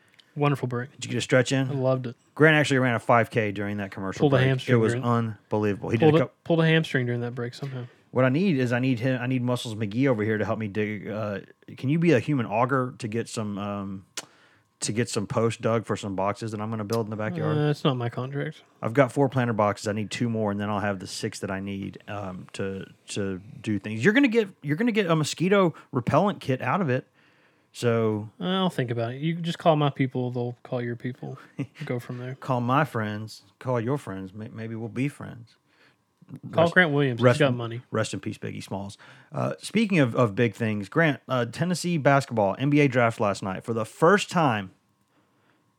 [0.35, 0.91] Wonderful break.
[0.93, 1.67] Did you get a stretch in?
[1.69, 2.15] I loved it.
[2.35, 5.89] Grant actually ran a 5K during that commercial Pulled a hamstring It was during- unbelievable.
[5.89, 7.83] He Pulled did a a, cou- pulled a hamstring during that break somehow.
[8.11, 9.21] What I need is I need him.
[9.21, 11.07] I need Muscles McGee over here to help me dig.
[11.09, 11.39] Uh,
[11.77, 14.05] can you be a human auger to get some um,
[14.81, 17.15] to get some post dug for some boxes that I'm going to build in the
[17.15, 17.57] backyard?
[17.57, 18.63] Uh, it's not my contract.
[18.81, 19.87] I've got four planter boxes.
[19.87, 22.85] I need two more, and then I'll have the six that I need um, to
[23.09, 24.03] to do things.
[24.03, 27.07] You're gonna get you're gonna get a mosquito repellent kit out of it.
[27.73, 29.21] So I'll think about it.
[29.21, 31.37] You just call my people; they'll call your people.
[31.85, 32.35] Go from there.
[32.35, 34.33] call my friends, call your friends.
[34.33, 35.55] May- Maybe we'll be friends.
[36.51, 37.21] Call Rest- Grant Williams.
[37.21, 37.81] rest He's got money.
[37.91, 38.97] Rest in peace, Biggie Smalls.
[39.33, 43.73] Uh, speaking of, of big things, Grant, uh, Tennessee basketball NBA draft last night for
[43.73, 44.71] the first time.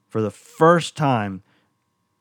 [0.08, 1.42] For the first time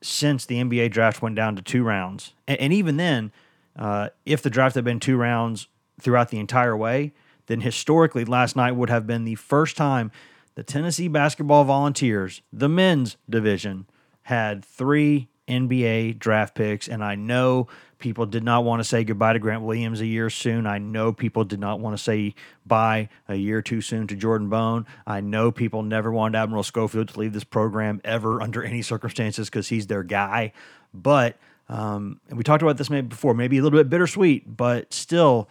[0.00, 3.32] since the NBA draft went down to two rounds, and, and even then,
[3.76, 5.68] uh, if the draft had been two rounds
[6.00, 7.12] throughout the entire way,
[7.52, 10.10] then historically last night would have been the first time
[10.54, 13.86] the Tennessee basketball Volunteers, the men's division,
[14.22, 19.34] had three NBA draft picks, and I know people did not want to say goodbye
[19.34, 20.66] to Grant Williams a year soon.
[20.66, 22.34] I know people did not want to say
[22.64, 24.86] bye a year too soon to Jordan Bone.
[25.06, 29.50] I know people never wanted Admiral Schofield to leave this program ever under any circumstances
[29.50, 30.52] because he's their guy.
[30.94, 31.36] But
[31.68, 35.48] um, and we talked about this maybe before, maybe a little bit bittersweet, but still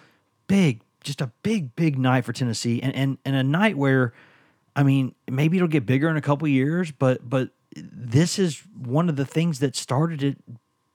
[0.48, 4.14] big, just a big, big night for Tennessee, and and, and a night where,
[4.76, 9.10] I mean, maybe it'll get bigger in a couple years, but but this is one
[9.10, 10.38] of the things that started it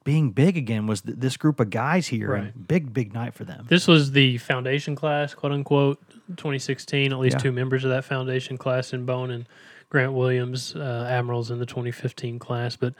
[0.03, 2.31] being big again was th- this group of guys here.
[2.31, 2.67] Right.
[2.67, 3.65] big, big night for them.
[3.67, 5.99] This was the foundation class, quote unquote,
[6.37, 7.11] 2016.
[7.11, 7.39] At least Yeah.
[7.39, 9.45] two members of that foundation class in Bone and
[9.89, 12.77] Grant Williams, uh, Admirals in the 2015 class.
[12.77, 12.93] But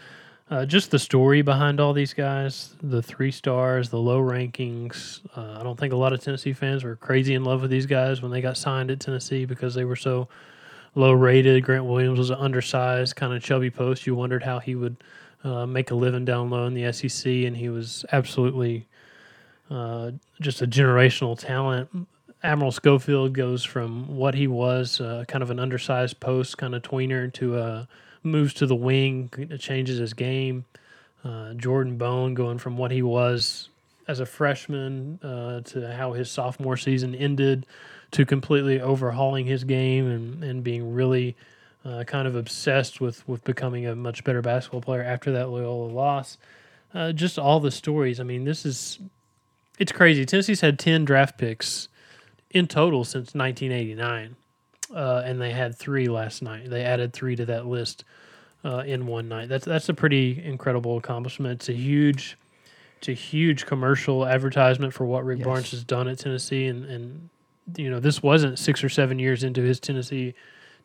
[0.50, 5.20] uh, just the story behind all these guys, the three stars, the low rankings.
[5.36, 7.86] Uh, I don't think a lot of Tennessee fans were crazy in love with these
[7.86, 10.30] guys when they got signed at Tennessee because they were so
[10.96, 11.64] low rated.
[11.64, 14.08] Grant Williams was an undersized, kind of chubby post.
[14.08, 14.96] You wondered how he would
[15.44, 18.88] uh, make a living down low in the SEC, and he was absolutely
[19.70, 21.90] uh, just a generational talent.
[22.42, 26.84] Admiral Schofield goes from what he was, uh, kind of an undersized post, kind of
[26.84, 27.86] tweener, to uh,
[28.28, 30.66] moves to the wing, changes his game.
[31.24, 33.70] Uh, Jordan Bone going from what he was
[34.08, 37.66] as a freshman uh, to how his sophomore season ended,
[38.12, 41.36] to completely overhauling his game and, and being really
[41.84, 45.92] uh, kind of obsessed with, with becoming a much better basketball player after that Loyola
[45.92, 46.38] loss.
[46.94, 48.20] Uh, just all the stories.
[48.20, 49.00] I mean, this is
[49.78, 50.26] it's crazy.
[50.26, 51.88] Tennessee's had 10 draft picks
[52.50, 54.36] in total since 1989,
[54.94, 56.70] uh, and they had three last night.
[56.70, 58.04] They added three to that list
[58.64, 59.50] uh, in one night.
[59.50, 61.62] That's that's a pretty incredible accomplishment.
[61.62, 62.38] It's a huge,
[62.98, 67.30] it's a huge commercial advertisement for what Rick Barnes has done at Tennessee, and and
[67.76, 70.34] you know this wasn't six or seven years into his Tennessee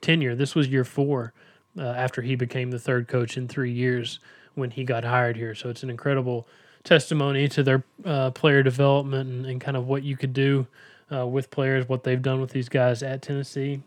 [0.00, 0.34] tenure.
[0.34, 1.32] This was year four
[1.78, 4.18] uh, after he became the third coach in three years
[4.54, 5.54] when he got hired here.
[5.54, 6.46] So it's an incredible
[6.84, 10.66] testimony to their uh, player development and, and kind of what you could do
[11.12, 13.80] uh, with players, what they've done with these guys at Tennessee.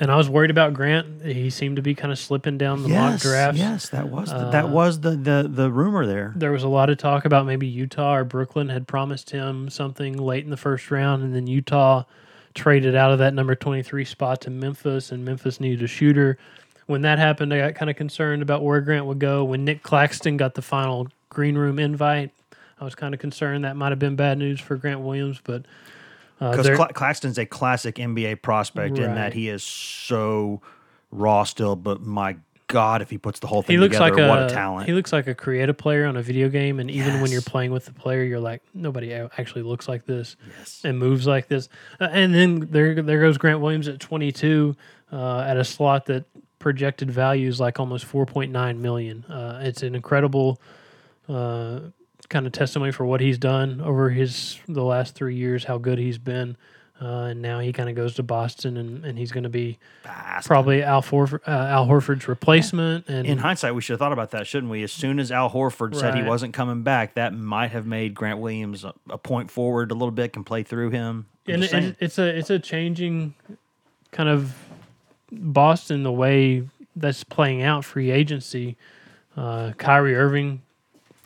[0.00, 1.22] And I was worried about Grant.
[1.22, 3.58] He seemed to be kind of slipping down the mock yes, drafts.
[3.58, 6.32] yes, that was the, Uh, that was the, the the rumor there.
[6.34, 10.16] There was a lot of talk about maybe Utah or Brooklyn had promised him something
[10.16, 12.04] late in the first round, and then Utah
[12.54, 16.38] traded out of that number 23 spot to Memphis, and Memphis needed a shooter.
[16.86, 19.44] When that happened, I got kind of concerned about where Grant would go.
[19.44, 22.30] When Nick Claxton got the final green room invite,
[22.80, 25.66] I was kind of concerned that might have been bad news for Grant Williams, but
[26.40, 30.60] Because there- Cla- Claxton's a classic NBA prospect in that he is so
[31.12, 34.24] raw still, but my God, if he puts the whole thing he looks together, like
[34.24, 34.86] a, what a talent!
[34.86, 37.72] He looks like a creative player on a video game, and even when you're playing
[37.72, 40.80] with the player, you're like, nobody actually looks like this Yes.
[40.84, 41.68] and moves like this.
[42.00, 44.76] Uh, and then there, there goes Grant Williams at 22
[45.12, 46.24] uh, at a slot that
[46.60, 49.24] projected value is like almost 4.9 million.
[49.24, 50.60] Uh, it's an incredible
[51.28, 51.80] uh,
[52.30, 55.98] kind of testimony for what he's done over his the last three years, how good
[55.98, 56.56] he's been.
[57.02, 59.78] Uh, and now he kind of goes to Boston, and, and he's going to be
[60.02, 60.46] Fast.
[60.46, 63.08] probably Al, Forf- uh, Al Horford's replacement.
[63.08, 64.82] And In hindsight, we should have thought about that, shouldn't we?
[64.82, 68.38] As soon as Al Horford said he wasn't coming back, that might have made Grant
[68.38, 71.26] Williams a, a point forward a little bit, can play through him.
[71.48, 73.34] I'm and it, it's a it's a changing
[74.12, 74.54] kind of
[75.32, 78.76] Boston the way that's playing out free agency.
[79.36, 80.60] Uh, Kyrie Irving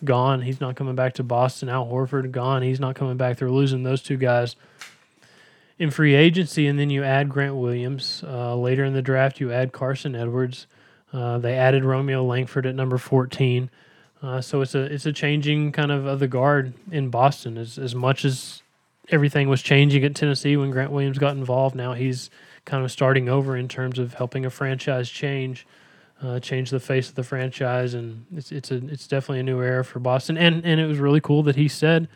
[0.02, 1.68] gone, he's not coming back to Boston.
[1.68, 3.36] Al Horford gone, he's not coming back.
[3.36, 4.56] They're losing those two guys
[5.78, 9.40] in free agency, and then you add Grant Williams uh, later in the draft.
[9.40, 10.66] You add Carson Edwards.
[11.12, 13.70] Uh, they added Romeo Langford at number fourteen.
[14.22, 17.78] Uh, so it's a it's a changing kind of of the guard in Boston as
[17.78, 18.62] as much as
[19.10, 21.76] everything was changing at Tennessee when Grant Williams got involved.
[21.76, 22.30] Now he's
[22.64, 25.66] kind of starting over in terms of helping a franchise change,
[26.24, 29.60] uh, change the face of the franchise, and it's it's a it's definitely a new
[29.62, 30.36] era for Boston.
[30.38, 32.08] And and it was really cool that he said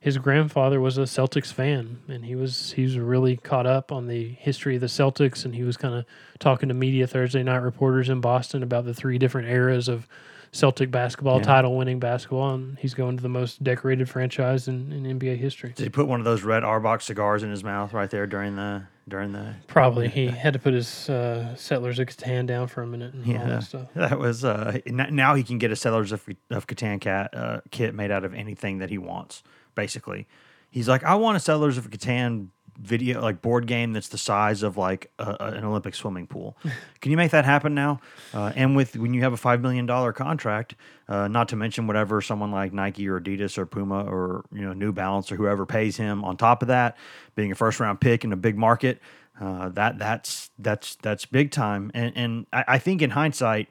[0.00, 4.06] his grandfather was a Celtics fan, and he was he was really caught up on
[4.06, 6.04] the history of the Celtics, and he was kind of
[6.38, 10.06] talking to media Thursday night reporters in Boston about the three different eras of
[10.52, 11.44] Celtic basketball, Yeah.
[11.44, 15.72] title winning basketball, and he's going to the most decorated franchise in, in NBA history.
[15.74, 18.54] Did he put one of those red Auerbach cigars in his mouth right there during
[18.56, 19.54] the during the?
[19.66, 23.26] Probably he had to put his uh, Settlers of Catan down for a minute and
[23.26, 23.88] all Yeah, that stuff.
[23.94, 24.44] that was.
[24.44, 28.24] Uh, now he can get a Settlers of, of Catan cat uh, kit made out
[28.24, 29.42] of anything that he wants.
[29.74, 30.26] Basically,
[30.70, 34.62] he's like, I want a Settlers of Catan video like board game that's the size
[34.62, 36.56] of like a, a- an Olympic swimming pool.
[37.00, 38.00] Can you make that happen now?
[38.32, 40.74] Uh, and with when you have a five million dollar contract,
[41.08, 44.72] uh, not to mention whatever someone like Nike or Adidas or Puma or you know
[44.72, 46.96] New Balance or whoever pays him on top of that,
[47.34, 49.00] being a first round pick in a big market,
[49.40, 51.90] uh, that that's that's that's big time.
[51.94, 53.68] And and I, I think in hindsight,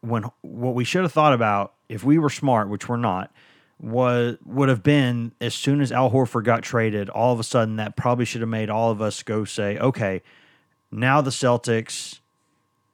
[0.00, 3.30] when what we should have thought about if we were smart, which we're not,
[3.78, 7.76] was would have been as soon as Al Horford got traded, all of a sudden
[7.76, 10.22] that probably should have made all of us go say, okay,
[10.90, 12.20] now the Celtics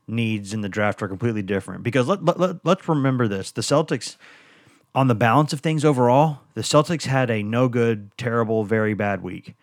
[0.09, 1.83] needs in the draft are completely different.
[1.85, 3.53] Because let, let, let, let's remember this.
[3.53, 4.17] The Celtics
[4.95, 9.23] on the balance of things overall the Celtics had a no good terrible very bad
[9.23, 9.55] week.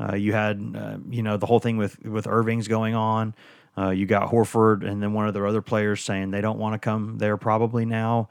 [0.00, 3.34] Uh, you had uh, you know the whole thing with with Irving's going on.
[3.76, 6.74] Uh, you got Horford and then one of their other players saying they don't want
[6.74, 8.28] to come there probably now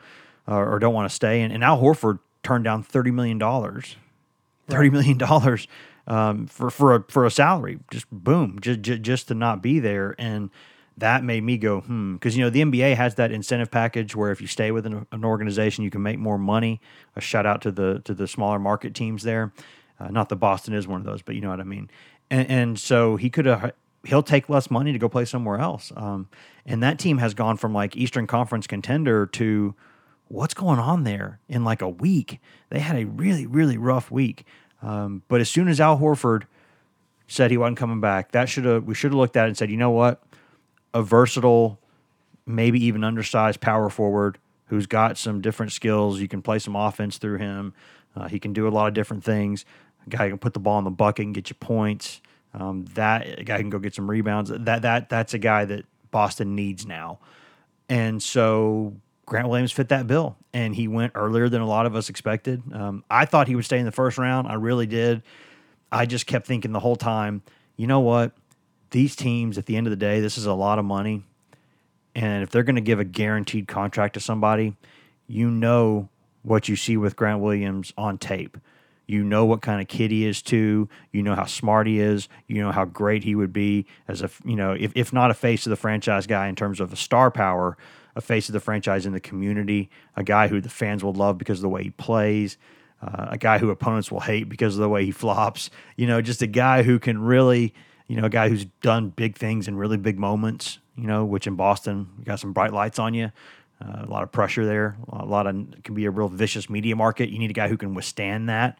[0.47, 1.41] uh, or don't want to stay.
[1.41, 3.97] And, and Al Horford turned down 30 million dollars
[4.67, 5.67] thirty million dollars
[6.07, 7.79] um, for for a for a salary.
[7.91, 10.49] Just boom, just just, just to not be there, and
[10.97, 12.13] that made me go hmm.
[12.13, 15.05] Because you know the NBA has that incentive package where if you stay with an,
[15.11, 16.81] an organization, you can make more money.
[17.15, 19.53] A shout out to the to the smaller market teams there.
[19.99, 21.89] Uh, not that Boston is one of those, but you know what I mean.
[22.29, 23.73] And, and so he could have.
[24.03, 25.91] He'll take less money to go play somewhere else.
[25.97, 26.29] Um,
[26.65, 29.75] and that team has gone from like Eastern Conference contender to
[30.29, 32.39] what's going on there in like a week.
[32.69, 34.45] They had a really, really rough week.
[34.81, 36.43] Um, but as soon as Al Horford
[37.27, 39.57] said he wasn't coming back, that should have we should have looked at it and
[39.57, 40.21] said, you know what,
[40.93, 41.79] a versatile,
[42.45, 44.37] maybe even undersized power forward
[44.67, 46.19] who's got some different skills.
[46.19, 47.73] You can play some offense through him.
[48.15, 49.65] Uh, he can do a lot of different things.
[50.05, 52.21] A guy can put the ball in the bucket and get you points.
[52.53, 54.49] Um, that a guy can go get some rebounds.
[54.49, 57.19] That that that's a guy that Boston needs now.
[57.89, 58.95] And so
[59.27, 62.63] Grant Williams fit that bill, and he went earlier than a lot of us expected.
[62.73, 64.47] Um, I thought he would stay in the first round.
[64.47, 65.21] I really did.
[65.91, 67.43] I just kept thinking the whole time,
[67.75, 68.31] you know what?
[68.91, 71.23] These teams, at the end of the day, this is a lot of money.
[72.15, 74.75] And if they're going to give a guaranteed contract to somebody,
[75.27, 76.07] you know
[76.41, 78.57] what you see with Grant Williams on tape.
[79.07, 80.87] You know what kind of kid he is too.
[81.11, 82.29] You know how smart he is.
[82.47, 85.33] You know how great he would be as a you know if if not a
[85.33, 87.77] face of the franchise guy in terms of a star power,
[88.17, 91.37] a face of the franchise in the community, a guy who the fans will love
[91.37, 92.57] because of the way he plays,
[93.01, 95.69] uh, a guy who opponents will hate because of the way he flops.
[95.95, 97.75] You know, just a guy who can really
[98.07, 100.79] you know a guy who's done big things in really big moments.
[100.95, 103.31] You know, which in Boston you got some bright lights on you.
[103.79, 104.97] Uh, a lot of pressure there.
[105.09, 107.29] A lot of can be a real vicious media market.
[107.29, 108.79] You need a guy who can withstand that.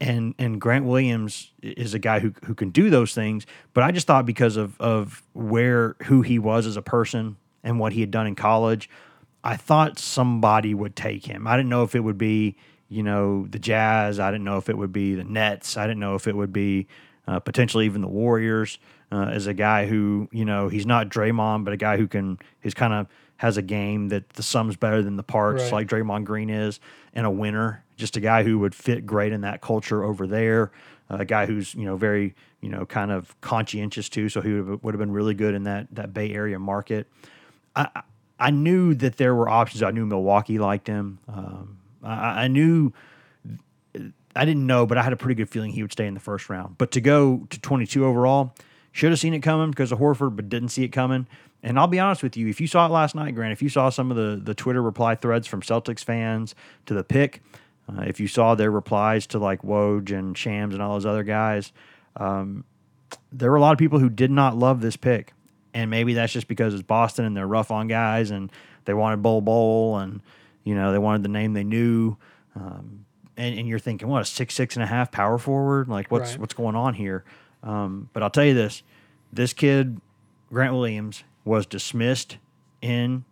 [0.00, 3.44] And and Grant Williams is a guy who who can do those things.
[3.74, 7.78] But I just thought because of of where who he was as a person and
[7.78, 8.88] what he had done in college,
[9.44, 11.46] I thought somebody would take him.
[11.46, 12.56] I didn't know if it would be
[12.88, 14.20] you know the Jazz.
[14.20, 15.76] I didn't know if it would be the Nets.
[15.76, 16.86] I didn't know if it would be
[17.26, 18.78] uh, potentially even the Warriors.
[19.10, 22.38] Uh, as a guy who you know he's not Draymond, but a guy who can
[22.62, 25.72] is kind of has a game that the sum's better than the parts, Right.
[25.72, 26.80] like Draymond Green is,
[27.12, 27.84] and a winner.
[27.96, 30.70] Just a guy who would fit great in that culture over there.
[31.10, 34.52] Uh, a guy who's you know very you know kind of conscientious too, so he
[34.52, 37.06] would, would have been really good in that that Bay Area market.
[37.74, 38.02] I
[38.38, 39.82] I- knew that there were options.
[39.82, 41.18] I knew Milwaukee liked him.
[41.28, 42.92] Um, I, I knew
[44.34, 46.20] I didn't know, but I had a pretty good feeling he would stay in the
[46.20, 46.78] first round.
[46.78, 48.54] But to go to 22 overall,
[48.90, 51.26] should have seen it coming because of Horford, but didn't see it coming.
[51.62, 53.68] And I'll be honest with you, if you saw it last night, Grant, if you
[53.68, 56.54] saw some of the, the Twitter reply threads from Celtics fans
[56.86, 57.42] to the pick,
[57.88, 61.22] uh, if you saw their replies to like Woj and Shams and all those other
[61.22, 61.72] guys,
[62.16, 62.64] um,
[63.30, 65.32] there were a lot of people who did not love this pick.
[65.74, 68.50] And maybe that's just because it's Boston and they're rough on guys and
[68.84, 70.20] they wanted Bol Bol and,
[70.64, 72.16] you know, they wanted the name they knew.
[72.54, 73.06] Um,
[73.36, 75.88] and, and you're thinking, what, a six, six and a half power forward?
[75.88, 76.40] Like, what's Right.
[76.40, 77.24] what's going on here?
[77.62, 78.82] Um, but I'll tell you this
[79.32, 80.00] this kid,
[80.50, 82.36] Grant Williams, was dismissed
[82.82, 83.24] in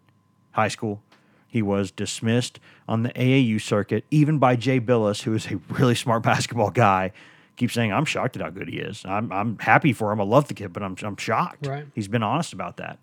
[0.52, 1.02] high school,
[1.46, 5.94] He was dismissed on the AAU circuit, even by Jay Bilas, who is a really
[5.94, 7.12] smart basketball guy.
[7.60, 9.04] Keeps saying, "I'm shocked at how good he is.
[9.04, 10.18] I'm, I'm happy for him.
[10.18, 11.84] I love the kid, but I'm, I'm shocked." Right.
[11.94, 12.98] He's been honest about that.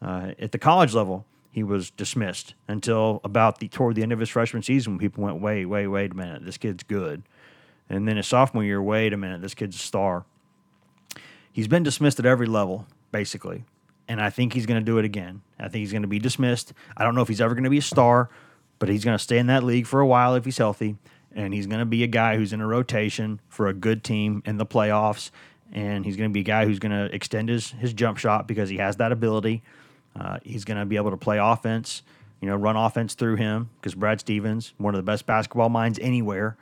[0.00, 4.20] Uh, at the college level, he was dismissed until about the toward the end of
[4.20, 7.24] his freshman season when people went, "Wait, wait, wait a minute, this kid's good."
[7.90, 10.24] And then his sophomore year, wait a minute, this kid's a star.
[11.52, 13.64] He's been dismissed at every level, basically.
[14.06, 15.42] And I think he's going to do it again.
[15.58, 16.72] I think he's going to be dismissed.
[16.96, 18.30] I don't know if he's ever going to be a star,
[18.78, 20.96] but he's going to stay in that league for a while if he's healthy.
[21.36, 24.42] And he's going to be a guy who's in a rotation for a good team
[24.44, 25.30] in the playoffs.
[25.70, 28.48] And he's going to be a guy who's going to extend his, his jump shot
[28.48, 29.62] because he has that ability.
[30.18, 32.02] Uh, he's going to be able to play offense,
[32.40, 35.98] you know, run offense through him because Brad Stevens, one of the best basketball minds
[36.00, 36.56] anywhere,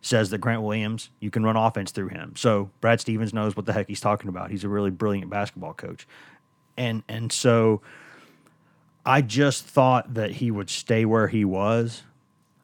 [0.00, 2.34] says that Grant Williams, you can run offense through him.
[2.36, 4.50] So Brad Stevens knows what the heck he's talking about.
[4.50, 6.06] He's a really brilliant basketball coach.
[6.76, 7.82] And and so
[9.06, 12.02] I just thought that he would stay where he was,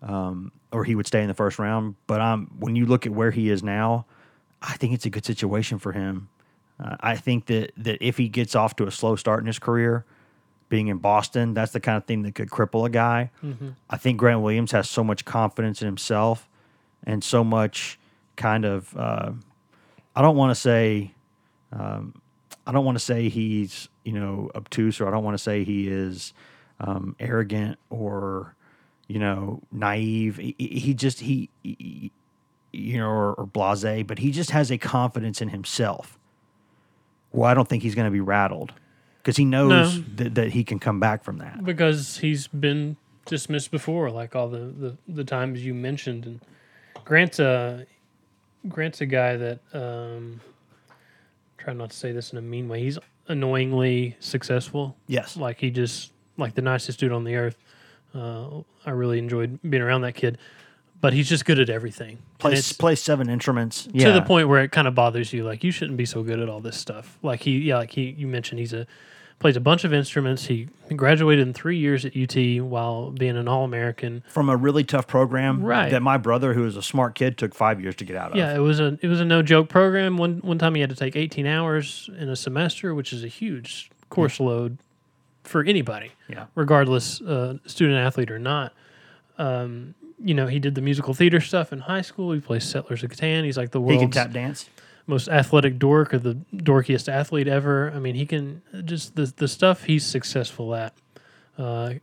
[0.02, 1.96] um, or he would stay in the first round.
[2.06, 4.06] But I'm when you look at where he is now,
[4.62, 6.28] I think it's a good situation for him.
[6.82, 9.58] Uh, I think that that if he gets off to a slow start in his
[9.58, 10.04] career,
[10.68, 13.30] being in Boston, that's the kind of thing that could cripple a guy.
[13.90, 16.48] I think Grant Williams has so much confidence in himself
[17.04, 17.98] and so much
[18.36, 19.32] kind of uh,
[20.14, 21.12] I don't want to say
[21.72, 22.20] um,
[22.66, 25.64] I don't want to say he's you know obtuse or I don't want to say
[25.64, 26.32] he is
[26.78, 28.54] um, arrogant or
[29.10, 30.36] you know naive.
[30.36, 32.12] He, he just he, he
[32.72, 36.16] you know or, or blasé, but he just has a confidence in himself.
[37.32, 38.72] Well, I don't think he's going to be rattled
[39.22, 40.04] because he knows No.
[40.16, 41.64] that, that he can come back from that.
[41.64, 42.96] because he's been
[43.26, 46.24] dismissed before, like all the, the, the times you mentioned.
[46.26, 46.40] And
[47.04, 47.86] Grant's a
[48.68, 50.40] Grant's a guy that um,
[51.58, 52.82] try not to say this in a mean way.
[52.82, 52.98] He's
[53.28, 54.96] annoyingly successful.
[55.06, 57.56] Yes, Like he just like the nicest dude on the earth.
[58.14, 60.38] Uh, I really enjoyed being around that kid,
[61.00, 62.18] but he's just good at everything.
[62.38, 65.44] Plays plays seven instruments to the point where it kind of bothers you.
[65.44, 67.18] Like you shouldn't be so good at all this stuff.
[67.22, 68.86] Like he, yeah, like he, you mentioned, he's a
[69.38, 70.46] plays a bunch of instruments.
[70.46, 74.22] He graduated in three years at UT while being an All American.
[74.28, 75.90] from a really tough program Right.
[75.90, 78.36] that my brother, who is a smart kid, took five years to get out of.
[78.36, 80.16] Yeah, it was a it was a no joke program.
[80.18, 83.28] One one time he had to take eighteen hours in a semester, which is a
[83.28, 84.76] huge course load
[85.50, 86.46] for anybody, Yeah.
[86.54, 88.72] regardless uh, student athlete or not.
[89.38, 92.32] Um, you know, he did the musical theater stuff in high school.
[92.32, 93.44] He plays Settlers of Catan.
[93.44, 94.68] He's like the He can tap dance.
[95.06, 97.90] most athletic dork or the dorkiest athlete ever.
[97.94, 100.92] I mean, he can just the the stuff he's successful at
[101.58, 101.94] uh,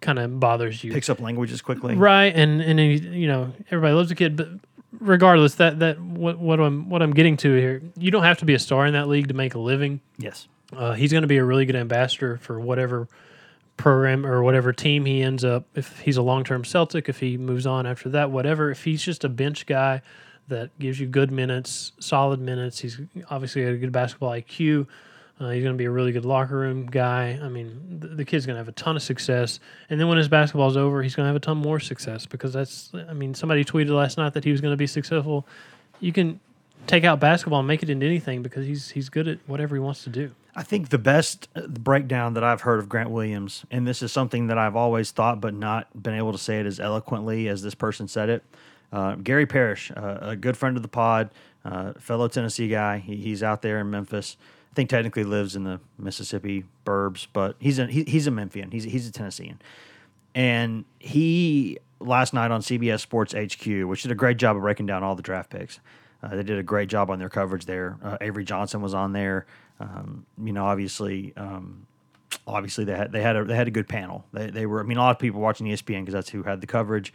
[0.00, 1.94] kind of bothers you, Picks up languages quickly.
[1.96, 2.34] right?
[2.34, 4.48] And and he, you know everybody loves a kid, but
[4.98, 8.46] regardless, that that what what I'm what I'm getting to here, you don't have to
[8.46, 10.00] be a star in that league to make a living.
[10.18, 10.48] Yes.
[10.76, 13.08] Uh, he's going to be a really good ambassador for whatever
[13.76, 15.64] program or whatever team he ends up.
[15.74, 18.70] If he's a long term Celtic, if he moves on after that, whatever.
[18.70, 20.02] If he's just a bench guy
[20.48, 23.00] that gives you good minutes, solid minutes, he's
[23.30, 24.86] obviously got a good basketball IQ.
[25.40, 27.40] Uh, he's going to be a really good locker room guy.
[27.42, 29.58] I mean, the, the kid's going to have a ton of success.
[29.88, 32.52] And then when his basketball's over, he's going to have a ton more success because
[32.52, 35.46] that's, I mean, somebody tweeted last night that he was going to be successful.
[35.98, 36.40] You can
[36.86, 39.80] take out basketball and make it into anything because he's he's good at whatever he
[39.80, 40.32] wants to do.
[40.54, 44.12] I think the best uh, breakdown that I've heard of Grant Williams, and this is
[44.12, 47.62] something that I've always thought but not been able to say it as eloquently as
[47.62, 48.44] this person said it.
[48.92, 51.30] Uh, Gary Parrish, uh, a good friend of the pod,
[51.64, 52.98] uh, fellow Tennessee guy.
[52.98, 54.36] He, he's out there in Memphis.
[54.70, 58.70] I think technically lives in the Mississippi burbs, but he's a he, he's a Memphian.
[58.70, 59.60] He's he's a Tennessean,
[60.34, 64.86] and he last night on CBS Sports HQ, which did a great job of breaking
[64.86, 65.80] down all the draft picks.
[66.22, 67.98] Uh, they did a great job on their coverage there.
[68.02, 69.46] Uh, Avery Johnson was on there.
[69.78, 71.86] Um, you know, obviously, um,
[72.46, 74.24] obviously they had they had a they had a good panel.
[74.32, 76.60] They they were I mean a lot of people watching ESPN because that's who had
[76.60, 77.12] the coverage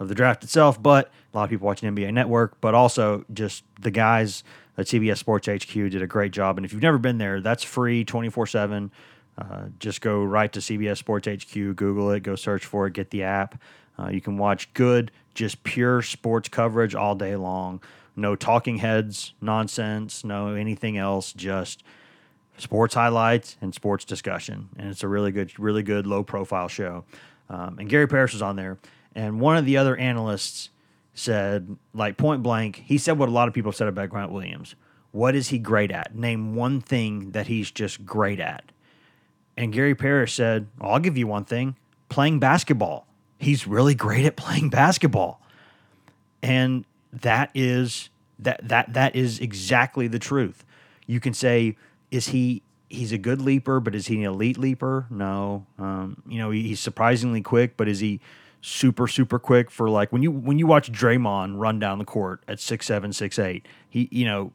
[0.00, 3.64] of the draft itself, but a lot of people watching NBA Network, but also just
[3.80, 4.44] the guys
[4.76, 6.56] at CBS Sports HQ did a great job.
[6.56, 8.90] And if you've never been there, that's free twenty four seven.
[9.36, 13.10] Uh, just go right to CBS Sports HQ, Google it, go search for it, get
[13.10, 13.60] the app.
[13.96, 17.80] Uh, you can watch good, just pure sports coverage all day long.
[18.18, 21.32] No talking heads, nonsense, no anything else.
[21.32, 21.82] Just
[22.56, 27.04] sports highlights and sports discussion, and it's a really good, really good low profile show.
[27.48, 28.78] Um, and Gary Parrish was on there,
[29.14, 30.70] and one of the other analysts
[31.14, 34.74] said, like point blank, he said what a lot of people said about Grant Williams.
[35.12, 36.14] What is he great at?
[36.14, 38.70] Name one thing that he's just great at.
[39.56, 41.76] And Gary Parrish said, well, I'll give you one thing
[42.08, 43.06] playing basketball.
[43.38, 45.40] He's really great at playing basketball.
[46.42, 50.64] And that is that that that is exactly the truth.
[51.06, 51.76] You can say,
[52.10, 55.06] is he he's a good leaper, but is he an elite leaper?
[55.10, 55.66] No.
[55.78, 58.20] Um, you know, he, he's surprisingly quick, but is he
[58.60, 62.42] super super quick for like when you when you watch Draymond run down the court
[62.48, 63.66] at six seven six eight?
[63.88, 64.52] He you know,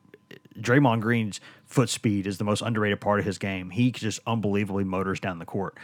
[0.60, 3.70] Draymond Green's foot speed is the most underrated part of his game.
[3.70, 5.78] He just unbelievably motors down the court.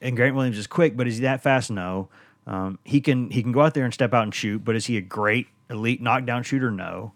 [0.00, 1.70] And Grant Williams is quick, but is he that fast?
[1.70, 2.08] No.
[2.46, 4.86] Um, he can he can go out there and step out and shoot, but is
[4.86, 6.70] he a great elite knockdown shooter?
[6.70, 7.12] No.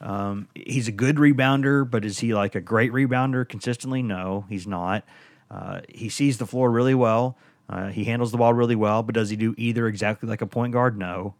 [0.00, 4.02] Um, he's a good rebounder, but is he like a great rebounder consistently?
[4.02, 5.04] No, he's not.
[5.50, 7.38] Uh, he sees the floor really well.
[7.68, 10.46] Uh, he handles the ball really well, but does he do either exactly like a
[10.46, 10.98] point guard?
[10.98, 11.34] No.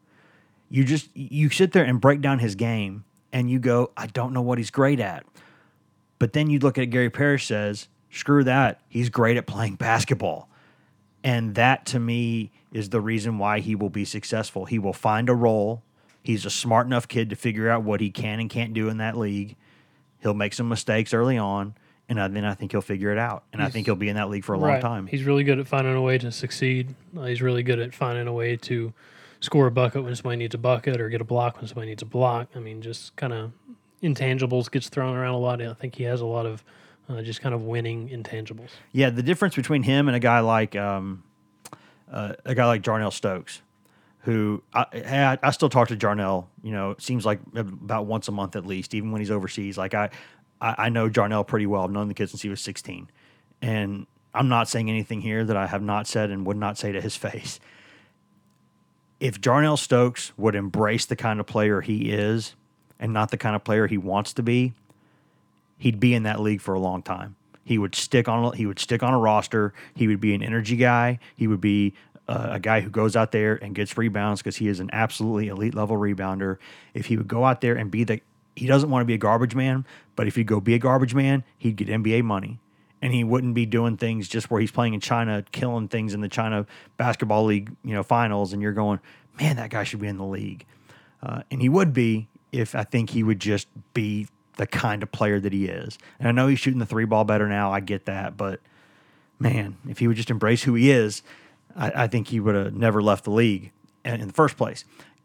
[0.70, 4.32] You just you sit there and break down his game, and you go, I don't
[4.32, 5.26] know what he's great at.
[6.18, 10.48] But then you look at Gary Parrish says, screw that, he's great at playing basketball,
[11.24, 14.64] and that to me is the reason why he will be successful.
[14.64, 15.82] He will find a role
[16.22, 18.98] He's a smart enough kid to figure out what he can and can't do in
[18.98, 19.56] that league.
[20.20, 21.74] He'll make some mistakes early on,
[22.08, 23.42] and then I think he'll figure it out.
[23.52, 24.74] And he's, I think he'll be in that league for a right.
[24.74, 25.06] long time.
[25.08, 26.94] He's really good at finding a way to succeed.
[27.16, 28.92] Uh, he's really good at finding a way to
[29.40, 32.02] score a bucket when somebody needs a bucket or get a block when somebody needs
[32.02, 32.48] a block.
[32.54, 33.52] I mean, just kind of
[34.00, 35.60] intangibles gets thrown around a lot.
[35.60, 36.62] I think he has a lot of
[37.08, 38.70] uh, just kind of winning intangibles.
[38.92, 41.24] Yeah, the difference between him and a guy like um,
[42.10, 43.60] uh, a guy like Jarnell Stokes
[44.22, 46.46] who I, I still talk to Jarnell.
[46.62, 49.76] You know, seems like about once a month at least, even when he's overseas.
[49.76, 50.10] Like I,
[50.60, 51.82] I, know Jarnell pretty well.
[51.82, 53.10] I've known the kid since he was 16,
[53.60, 56.92] and I'm not saying anything here that I have not said and would not say
[56.92, 57.58] to his face.
[59.18, 62.54] If Jarnell Stokes would embrace the kind of player he is
[62.98, 64.72] and not the kind of player he wants to be,
[65.78, 67.36] he'd be in that league for a long time.
[67.64, 69.72] He would stick on he would stick on a roster.
[69.94, 71.18] He would be an energy guy.
[71.36, 71.94] He would be
[72.28, 75.74] a guy who goes out there and gets rebounds because he is an absolutely elite
[75.74, 76.58] level rebounder.
[76.94, 78.20] If he would go out there and be the,
[78.54, 79.84] he doesn't want to be a garbage man,
[80.16, 82.60] but if he'd go be a garbage man, he'd get NBA money.
[83.00, 86.20] And he wouldn't be doing things just where he's playing in China, killing things in
[86.20, 86.66] the China
[86.96, 88.52] basketball league, you know, finals.
[88.52, 89.00] And you're going,
[89.40, 90.64] man, that guy should be in the league.
[91.20, 95.10] Uh, and he would be if I think he would just be the kind of
[95.10, 95.98] player that he is.
[96.20, 97.72] And I know he's shooting the three ball better now.
[97.72, 98.60] I get that, but
[99.38, 101.22] man, if he would just embrace who he is,
[101.76, 103.72] I, I think he would have never left the league
[104.04, 104.84] in the first place.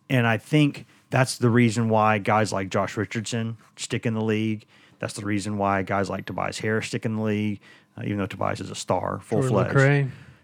[0.09, 4.65] And I think that's the reason why guys like Josh Richardson stick in the league.
[4.99, 7.59] That's the reason why guys like Tobias Harris stick in the league,
[7.97, 9.69] uh, even though Tobias is a star, full fledged.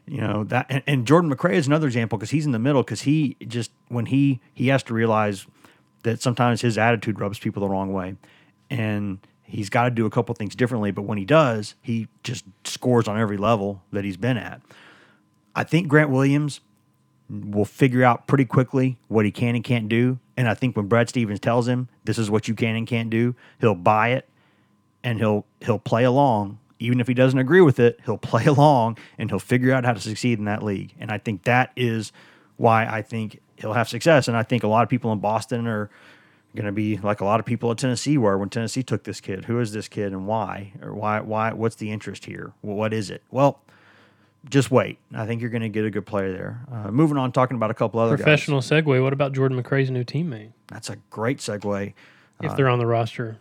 [0.05, 2.83] You know that, and, and Jordan McRae is another example because he's in the middle
[2.83, 5.47] because he just when he he has to realize
[6.03, 8.17] that sometimes his attitude rubs people the wrong way,
[8.69, 10.91] and he's got to do a couple things differently.
[10.91, 14.61] But when he does, he just scores on every level that he's been at.
[15.55, 16.61] I think Grant Williams
[17.29, 20.19] will figure out pretty quickly what he can and can't do.
[20.35, 23.09] And I think when Brad Stevens tells him this is what you can and can't
[23.09, 24.27] do, he'll buy it
[25.03, 26.59] and he'll he'll play along.
[26.79, 29.93] Even if he doesn't agree with it, he'll play along and he'll figure out how
[29.93, 30.93] to succeed in that league.
[30.99, 32.11] And I think that is
[32.57, 34.27] why I think he'll have success.
[34.27, 35.89] And I think a lot of people in Boston are
[36.55, 39.19] going to be like a lot of people at Tennessee were when Tennessee took this
[39.19, 39.45] kid.
[39.45, 40.73] Who is this kid and why?
[40.81, 42.53] Or why why what's the interest here?
[42.61, 43.23] What is it?
[43.31, 43.61] Well,
[44.49, 44.97] just wait.
[45.13, 46.65] I think you're going to get a good player there.
[46.71, 48.69] Uh, moving on, talking about a couple other professional guys.
[48.69, 49.03] segue.
[49.03, 50.51] What about Jordan McRae's new teammate?
[50.67, 51.93] That's a great segue.
[52.41, 53.37] If uh, they're on the roster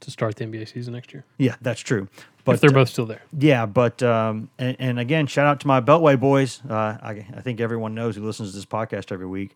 [0.00, 1.24] to start the NBA season next year.
[1.38, 2.08] Yeah, that's true.
[2.44, 3.22] But if they're both still there.
[3.38, 6.62] Yeah, but um, and, and, again, shout out to my Beltway boys.
[6.68, 9.54] Uh, I, I, think everyone knows who listens to this podcast every week.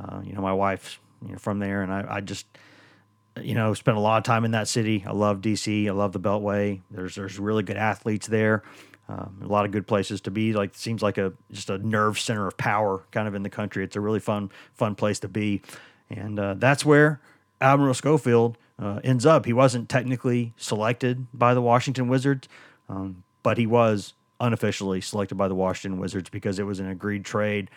[0.00, 2.46] Uh, you know, my wife's you know, from there, and I, I just
[3.40, 5.04] you know spent a lot of time in that city.
[5.06, 5.86] I love DC.
[5.86, 6.80] I love the Beltway.
[6.90, 8.62] There's there's really good athletes there.
[9.10, 10.52] Um, a lot of good places to be.
[10.52, 13.82] Like seems like a just a nerve center of power, kind of in the country.
[13.82, 15.62] It's a really fun fun place to be,
[16.08, 17.20] and uh, that's where
[17.60, 19.46] Admiral Schofield uh, ends up.
[19.46, 22.48] He wasn't technically selected by the Washington Wizards,
[22.88, 27.24] um, but he was unofficially selected by the Washington Wizards because it was an agreed
[27.24, 27.68] trade.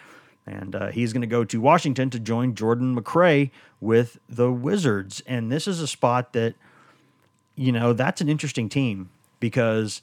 [0.45, 5.23] And uh, he's going to go to Washington to join Jordan McRae with the Wizards.
[5.25, 6.55] And this is a spot that,
[7.55, 9.09] you know, that's an interesting team
[9.39, 10.01] because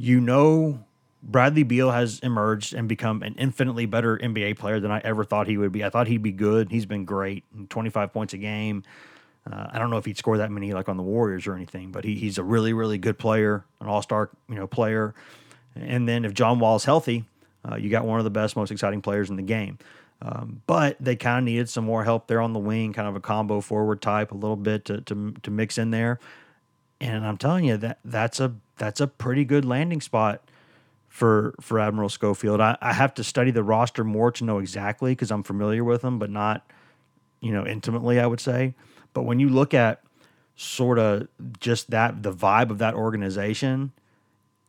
[0.00, 0.82] you know
[1.22, 5.46] Bradley Beal has emerged and become an infinitely better NBA player than I ever thought
[5.46, 5.84] he would be.
[5.84, 6.70] I thought he'd be good.
[6.70, 8.82] He's been great, 25 points a game.
[9.50, 11.92] Uh, I don't know if he'd score that many like on the Warriors or anything,
[11.92, 15.14] but he, he's a really, really good player, an all-star, you know, player.
[15.74, 17.26] And then if John Wall's healthy,
[17.70, 19.78] uh, you got one of the best, most exciting players in the game.
[20.22, 23.16] Um, but they kind of needed some more help there on the wing, kind of
[23.16, 26.18] a combo forward type, a little bit to, to, to mix in there.
[27.02, 30.42] And I'm telling you that that's a that's a pretty good landing spot
[31.08, 32.60] for for Admiral Schofield.
[32.60, 36.02] I, I have to study the roster more to know exactly because I'm familiar with
[36.02, 36.68] them, but not
[37.40, 38.18] you know intimately.
[38.18, 38.74] I would say,
[39.12, 40.02] but when you look at
[40.56, 41.28] sort of
[41.60, 43.92] just that the vibe of that organization,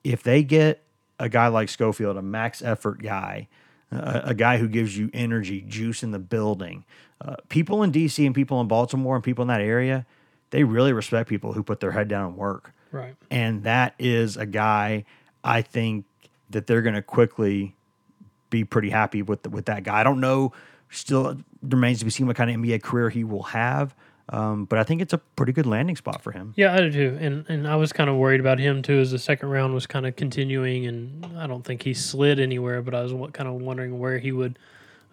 [0.04, 0.84] if they get
[1.18, 3.48] a guy like Schofield, a max effort guy,
[3.92, 6.84] a, a guy who gives you energy, juice in the building,
[7.22, 10.06] uh, people in DC and people in Baltimore and people in that area,
[10.50, 12.74] they really respect people who put their head down and work.
[12.92, 13.16] Right.
[13.30, 15.06] And that is a guy
[15.44, 16.06] I think
[16.50, 17.76] that they're going to quickly
[18.50, 20.00] be pretty happy with with that guy.
[20.00, 20.54] I don't know.
[20.90, 23.96] Still remains to be seen what kind of NBA career he will have.
[24.30, 26.54] Um, but I think it's a pretty good landing spot for him.
[26.56, 27.18] Yeah, I do too.
[27.20, 29.88] And and I was kind of worried about him too, as the second round was
[29.88, 32.82] kind of continuing, and I don't think he slid anywhere.
[32.82, 34.58] But I was kind of wondering where he would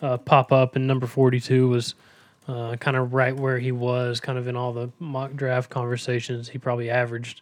[0.03, 0.77] uh, pop up.
[0.77, 1.95] And number forty two was
[2.47, 6.49] uh, kind of right where he was, kind of in all the mock draft conversations.
[6.49, 7.41] He probably averaged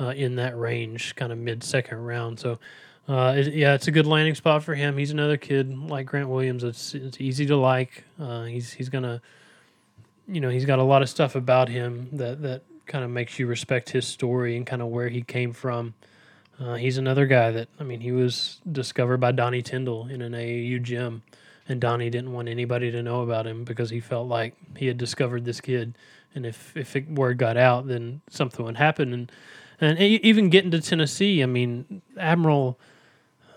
[0.00, 2.40] uh, in that range, kind of mid second round.
[2.40, 2.58] So.
[3.06, 4.96] Uh, it, yeah, it's a good landing spot for him.
[4.96, 6.64] He's another kid like Grant Williams.
[6.64, 8.02] It's it's easy to like.
[8.18, 9.20] Uh, he's he's gonna
[10.26, 13.38] you know he's got a lot of stuff about him that that kind of makes
[13.38, 15.94] you respect his story and kind of where he came from.
[16.60, 20.32] Uh, he's another guy that I mean he was discovered by Donnie Tyndall in an
[20.32, 21.22] AAU gym,
[21.68, 24.96] and Donnie didn't want anybody to know about him because he felt like he had
[24.96, 25.94] discovered this kid,
[26.34, 29.12] and if if it, word got out, then something would happen.
[29.12, 29.32] And
[29.80, 32.78] and even getting to Tennessee, I mean Admiral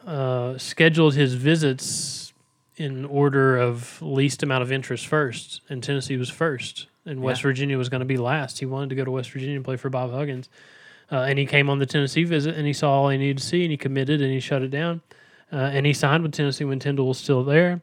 [0.06, 2.34] uh, scheduled his visits
[2.78, 7.50] in order of least amount of interest first, and Tennessee was first, and West yeah.
[7.50, 8.60] Virginia was going to be last.
[8.60, 10.50] He wanted to go to West Virginia and play for Bob Huggins,
[11.12, 13.44] uh, and he came on the Tennessee visit and he saw all he needed to
[13.44, 15.02] see, and he committed and he shut it down,
[15.52, 17.82] uh, and he signed with Tennessee when Tyndall was still there,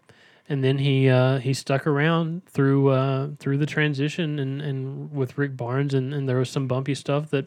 [0.49, 5.37] and then he uh, he stuck around through uh, through the transition and, and with
[5.37, 7.47] Rick Barnes, and, and there was some bumpy stuff that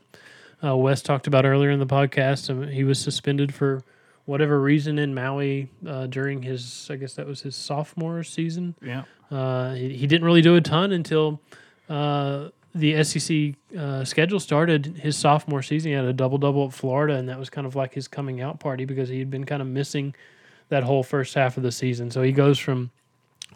[0.64, 2.50] uh, Wes talked about earlier in the podcast.
[2.50, 3.84] and he was suspended for
[4.26, 8.76] whatever reason in Maui uh, during his, I guess that was his sophomore season.
[8.82, 9.04] Yeah.
[9.32, 11.42] Uh, he, he, didn't really do a ton until
[11.90, 14.98] uh, the SEC uh, schedule started.
[14.98, 17.76] His sophomore season, he had a double double at Florida, and that was kind of
[17.76, 20.14] like his coming out party because he had been kind of missing
[20.70, 22.12] that whole first half of the season.
[22.12, 22.92] So he goes from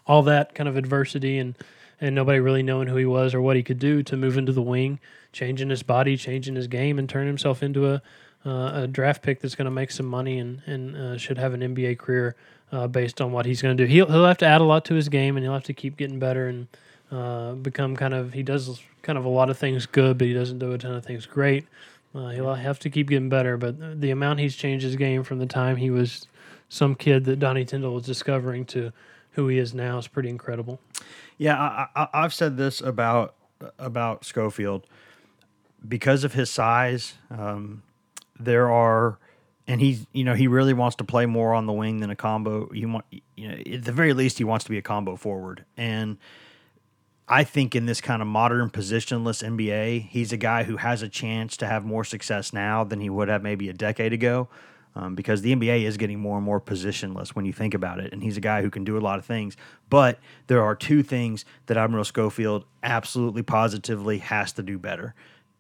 [0.08, 1.56] all that kind of adversity and
[2.02, 4.52] and nobody really knowing who he was or what he could do to move into
[4.52, 5.00] the wing,
[5.32, 8.02] changing his body, changing his game, and turn himself into a
[8.44, 11.54] uh, a draft pick that's going to make some money and and uh, should have
[11.54, 12.36] an NBA career
[12.72, 13.88] uh, based on what he's going to do.
[13.88, 15.96] He'll he'll have to add a lot to his game and he'll have to keep
[15.96, 16.68] getting better and
[17.12, 20.34] uh, become kind of he does kind of a lot of things good, but he
[20.34, 21.66] doesn't do a ton of things great.
[22.14, 25.40] Uh, he'll have to keep getting better, but the amount he's changed his game from
[25.40, 26.28] the time he was
[26.68, 28.92] some kid that Donnie Tyndall was discovering to
[29.32, 30.80] who he is now is pretty incredible.
[31.38, 33.36] Yeah, I, I've said this about
[33.78, 34.88] about Schofield
[35.88, 37.16] because of his size.
[37.30, 37.84] Um,
[38.40, 39.20] there are
[39.68, 42.16] and he's you know he really wants to play more on the wing than a
[42.16, 42.70] combo.
[42.74, 43.06] He want
[43.36, 45.66] you know at the very least he wants to be a combo forward.
[45.78, 46.18] And
[47.28, 51.08] I think in this kind of modern positionless NBA, he's a guy who has a
[51.08, 54.50] chance to have more success now than he would have maybe a decade ago.
[54.94, 58.12] Um, because the NBA is getting more and more positionless when you think about it.
[58.12, 59.56] And he's a guy who can do a lot of things.
[59.90, 65.16] But there are two things that Admiral Schofield absolutely positively has to do better.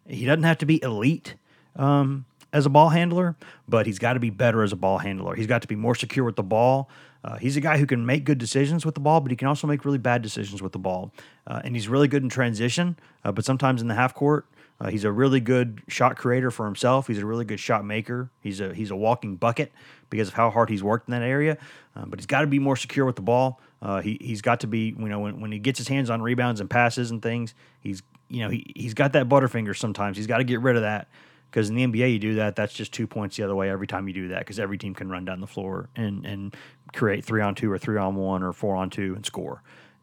[0.06, 1.36] He doesn't have to be elite.
[1.78, 3.36] Um, as a ball handler,
[3.68, 5.36] but he's got to be better as a ball handler.
[5.36, 6.90] He's got to be more secure with the ball.
[7.24, 9.48] Uh, he's a guy who can make good decisions with the ball, but he can
[9.48, 11.14] also make really bad decisions with the ball.
[11.46, 14.46] Uh, and he's really good in transition, uh, but sometimes in the half court,
[14.82, 17.06] uh, he's a really good shot creator for himself.
[17.06, 18.32] He's a really good shot maker.
[18.42, 19.72] He's a he's a walking bucket
[20.10, 21.58] because of how hard he's worked in that area.
[21.96, 23.62] Uh, but he's got to be more secure with the ball.
[23.80, 26.20] Uh, he he's got to be you know when, when he gets his hands on
[26.20, 30.18] rebounds and passes and things, he's you know he he's got that butterfinger sometimes.
[30.18, 31.08] He's got to get rid of that.
[31.52, 33.86] Because in the NBA, you do that, that's just two points the other way every
[33.86, 34.40] time you do that.
[34.40, 36.56] Because every team can run down the floor and and
[36.94, 39.62] create three on two or three on one or four on two and score.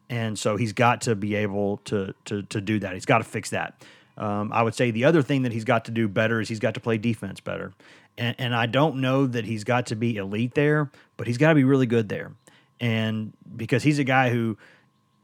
[0.09, 2.93] And so he's got to be able to to to do that.
[2.93, 3.83] He's got to fix that.
[4.19, 6.59] Um, I would say the other thing that he's got to do better is he's
[6.59, 7.73] got to play defense better.
[8.17, 11.49] And, and I don't know that he's got to be elite there, but he's got
[11.49, 12.33] to be really good there.
[12.81, 14.57] And because he's a guy who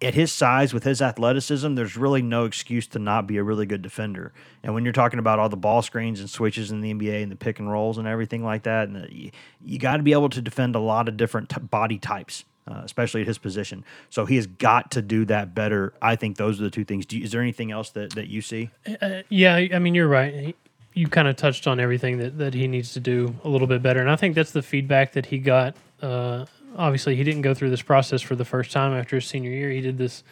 [0.02, 3.66] at his size with his athleticism, there's really no excuse to not be a really
[3.66, 4.34] good defender.
[4.62, 7.32] And when you're talking about all the ball screens and switches in the NBA and
[7.32, 9.32] the pick and rolls and everything like that, and the, you,
[9.64, 12.44] you got to be able to defend a lot of different t- body types.
[12.68, 15.94] Uh, especially at his position, so he has got to do that better.
[16.02, 17.06] I think those are the two things.
[17.12, 18.72] You, is there anything else that, that you see?
[19.02, 20.56] Uh, yeah, I mean you're right.
[20.96, 23.84] You kind of touched on everything that, that he needs to do a little bit
[23.84, 26.46] better, and I think that's the feedback that he got uh,
[26.78, 29.70] obviously he didn't go through this process for the first time after his senior year.
[29.70, 30.24] He did this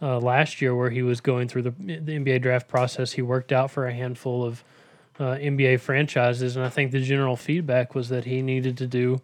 [0.00, 3.12] uh, last year where he was going through the, the NBA draft process.
[3.12, 4.64] He worked out for a handful of
[5.18, 9.20] uh, NBA franchises, and I think the general feedback was that he needed to do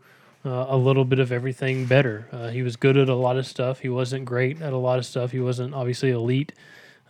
[0.46, 2.28] uh, a little bit of everything better.
[2.30, 3.80] Uh, he was good at a lot of stuff.
[3.80, 5.32] He wasn't great at a lot of stuff.
[5.32, 6.52] He wasn't obviously elite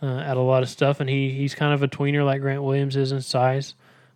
[0.01, 2.63] uh, at a lot of stuff, and he he's kind of a tweener like Grant
[2.63, 3.75] Williams is in size.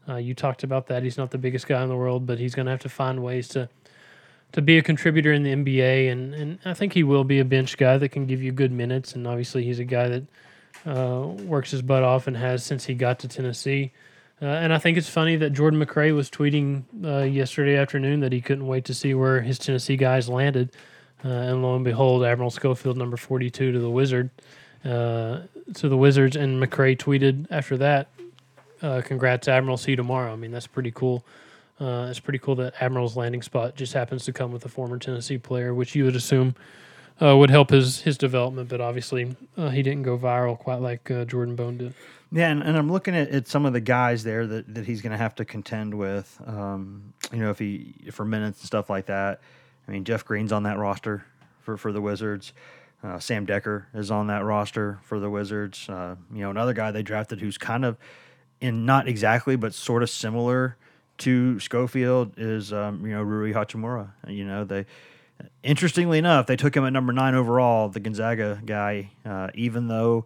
[0.09, 1.03] Uh, you talked about that.
[1.03, 3.23] He's not the biggest guy in the world, but he's going to have to find
[3.23, 3.69] ways to
[4.53, 7.45] to be a contributor in the NBA, and, and I think he will be a
[7.45, 9.13] bench guy that can give you good minutes.
[9.13, 10.23] And obviously, he's a guy that
[10.85, 13.91] uh, works his butt off and has since he got to Tennessee.
[14.41, 18.31] Uh, and I think it's funny that Jordan McRae was tweeting uh, yesterday afternoon that
[18.31, 20.71] he couldn't wait to see where his Tennessee guys landed.
[21.23, 24.31] Uh, and lo and behold, Admiral Schofield, number 42 to the Wizard,
[24.83, 25.41] uh,
[25.75, 26.35] to the Wizards.
[26.35, 28.07] And McRae tweeted after that,
[28.81, 29.77] uh, "Congrats, Admiral.
[29.77, 31.23] See you tomorrow." I mean, that's pretty cool.
[31.79, 34.97] Uh, it's pretty cool that Admiral's landing spot just happens to come with a former
[34.97, 36.55] Tennessee player, which you would assume
[37.21, 38.69] uh, would help his his development.
[38.69, 41.93] But obviously, uh, he didn't go viral quite like uh, Jordan Bone did.
[42.33, 45.01] Yeah, and, and I'm looking at, at some of the guys there that, that he's
[45.01, 46.41] going to have to contend with.
[46.45, 49.41] Um, you know, if he for minutes and stuff like that.
[49.87, 51.25] I mean, Jeff Green's on that roster
[51.61, 52.53] for for the Wizards.
[53.03, 55.89] Uh, Sam Dekker is on that roster for the Wizards.
[55.89, 57.97] Uh, you know, another guy they drafted who's kind of
[58.59, 60.77] in not exactly, but sort of similar
[61.17, 64.11] to Schofield is um, you know Rui Hachimura.
[64.27, 64.85] You know they.
[65.63, 69.11] Interestingly enough, they took him at number nine overall, the Gonzaga guy.
[69.25, 70.25] Uh, even though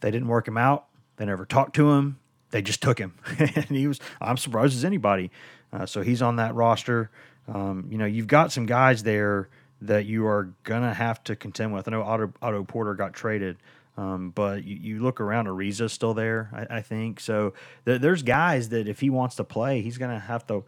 [0.00, 0.86] they didn't work him out,
[1.16, 2.18] they never talked to him.
[2.50, 4.00] They just took him, and he was.
[4.20, 5.30] I'm surprised as anybody.
[5.72, 7.10] Uh, so he's on that roster.
[7.48, 9.48] Um, you know, you've got some guys there
[9.82, 11.88] that you are gonna have to contend with.
[11.88, 13.56] I know Otto, Otto Porter got traded,
[13.96, 17.20] um, but you, you, look around, Ariza's still there, I, I think.
[17.20, 20.64] So th- there's guys that if he wants to play, he's gonna have to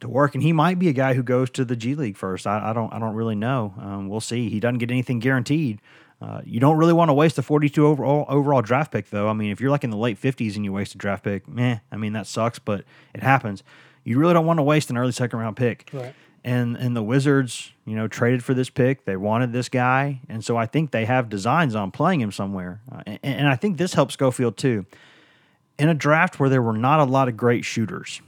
[0.00, 2.46] to work, and he might be a guy who goes to the G League first.
[2.46, 3.74] I, I don't I don't really know.
[3.78, 4.48] Um, we'll see.
[4.48, 5.80] He doesn't get anything guaranteed.
[6.20, 9.28] Uh, you don't really want to waste a 42 overall overall draft pick, though.
[9.28, 11.48] I mean, if you're like in the late 50s and you waste a draft pick,
[11.48, 11.78] meh.
[11.90, 12.84] I mean, that sucks, but
[13.14, 13.62] it happens.
[14.04, 15.88] You really don't want to waste an early second round pick.
[15.92, 19.04] Right and and the Wizards, you know, traded for this pick.
[19.04, 22.80] They wanted this guy, and so I think they have designs on playing him somewhere.
[22.90, 24.86] Uh, and, and, I think this helps Schofield too.
[25.78, 28.20] In a draft where there were not a lot of great shooters,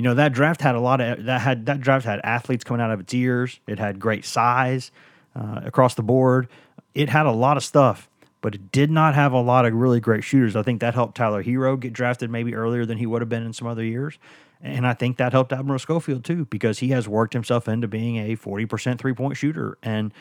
[0.00, 2.80] you know, that draft had a lot of that had that draft had athletes coming
[2.80, 3.60] out of its ears.
[3.66, 4.90] It had great size
[5.36, 6.48] uh, across the board.
[6.94, 8.08] It had a lot of stuff,
[8.40, 10.56] but it did not have a lot of really great shooters.
[10.56, 13.42] I think that helped Tyler Herro get drafted maybe earlier than he would have been
[13.42, 14.18] in some other years.
[14.62, 18.16] And I think that helped Admiral Schofield too, because he has worked himself into being
[18.16, 19.76] a 40% three point shooter.
[19.82, 20.14] And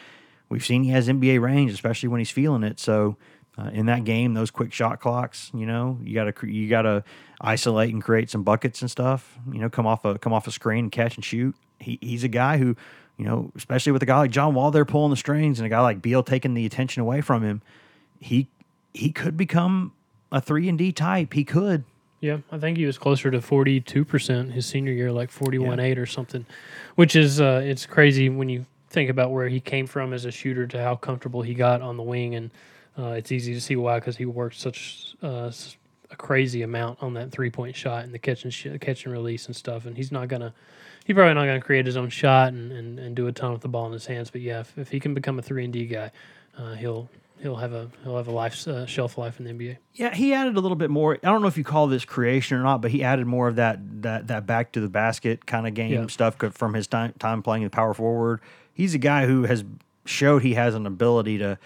[0.49, 2.81] we've seen he has NBA range, especially when he's feeling it.
[2.81, 3.15] So
[3.57, 6.81] uh, in that game, those quick shot clocks, you know, you got to you got
[6.81, 7.05] to
[7.41, 9.37] isolate and create some buckets and stuff.
[9.51, 11.55] You know, come off a come off a screen, and catch and shoot.
[11.79, 12.75] He, he's a guy who,
[13.17, 15.69] you know, especially with a guy like John Wall there pulling the strings and a
[15.69, 17.61] guy like Beal taking the attention away from him,
[18.19, 18.47] he
[18.93, 19.93] he could become
[20.31, 21.33] a three and D type.
[21.33, 21.83] He could.
[22.21, 25.57] Yeah, I think he was closer to forty two percent his senior year, like forty
[25.57, 26.45] one eight or something,
[26.95, 30.31] which is uh, it's crazy when you think about where he came from as a
[30.31, 32.51] shooter to how comfortable he got on the wing, and
[32.97, 35.49] uh, it's easy to see why because he worked such uh,
[36.19, 39.47] crazy amount on that three point shot and the catch and sh- catch and release
[39.47, 40.53] and stuff, and he's not gonna.
[41.05, 43.51] He's probably not going to create his own shot and, and, and do a ton
[43.51, 44.29] with the ball in his hands.
[44.29, 46.11] But yeah, if, if he can become a three and D guy,
[46.55, 47.09] uh, he'll
[47.41, 49.77] he'll have a he'll have a life uh, shelf life in the NBA.
[49.95, 51.15] Yeah, he added a little bit more.
[51.15, 53.55] I don't know if you call this creation or not, but he added more of
[53.55, 56.07] that that that back to the basket kind of game yeah.
[56.07, 58.41] stuff from his time time playing the power forward.
[58.71, 59.63] He's a guy who has
[60.05, 61.57] showed he has an ability to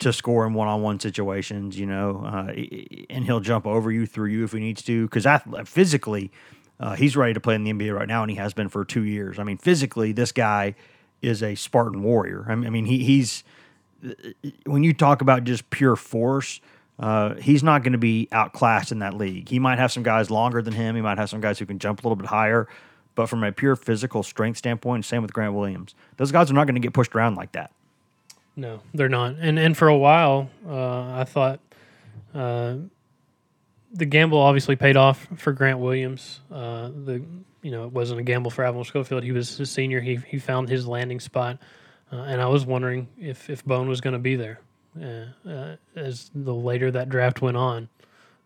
[0.00, 2.52] to score in one on one situations, you know, uh,
[3.08, 5.26] and he'll jump over you through you if he needs to because
[5.66, 6.30] physically.
[6.78, 8.86] Uh, he's ready to play in the NBA right now, and he has been for
[8.86, 9.38] two years.
[9.38, 10.74] I mean, physically, this guy
[11.20, 12.46] is a Spartan warrior.
[12.48, 13.44] I mean, he, he's
[14.64, 16.60] when you talk about just pure force,
[16.98, 19.48] uh, he's not going to be outclassed in that league.
[19.48, 20.96] He might have some guys longer than him.
[20.96, 22.68] He might have some guys who can jump a little bit higher.
[23.14, 25.94] But from a pure physical strength standpoint, same with Grant Williams.
[26.16, 27.72] Those guys are not going to get pushed around like that.
[28.60, 29.36] No, they're not.
[29.40, 31.60] And and for a while, uh, I thought
[32.34, 32.76] uh,
[33.90, 36.40] the gamble obviously paid off for Grant Williams.
[36.52, 37.22] Uh, the
[37.62, 39.22] you know it wasn't a gamble for Admiral Schofield.
[39.22, 40.02] He was a senior.
[40.02, 41.58] He he found his landing spot.
[42.12, 44.60] Uh, and I was wondering if, if Bone was going to be there
[45.00, 47.88] uh, uh, as the later that draft went on.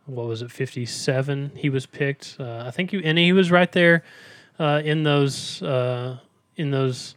[0.05, 1.53] What was it, 57?
[1.57, 2.37] He was picked.
[2.39, 4.05] I think he, and he was right there
[4.61, 7.17] in those in those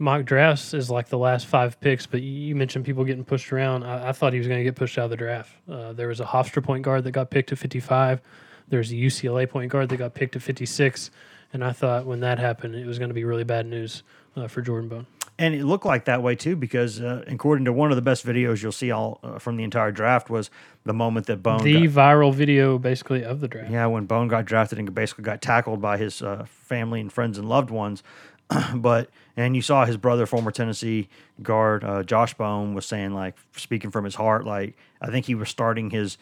[0.00, 2.06] mock drafts is like the last five picks.
[2.06, 3.84] But you mentioned people getting pushed around.
[3.84, 5.52] I, I thought he was going to get pushed out of the draft.
[5.66, 8.20] there was a Hofstra point guard that got picked at 55.
[8.68, 11.10] There's a UCLA point guard that got picked at 56.
[11.52, 14.02] And I thought when that happened, it was going to be really bad news
[14.48, 15.06] for Jordan Bone
[15.40, 18.26] and it looked like that way too because uh, according to one of the best
[18.26, 20.50] videos you'll see all uh, from the entire draft was
[20.84, 23.70] the moment that Bone the got, viral video basically of the draft.
[23.70, 27.38] Yeah, when Bone got drafted and basically got tackled by his uh, family and friends
[27.38, 28.02] and loved ones.
[28.74, 29.08] but
[29.40, 31.08] and you saw his brother, former Tennessee
[31.42, 34.44] guard uh, Josh Bone, was saying like speaking from his heart.
[34.46, 36.18] Like I think he was starting his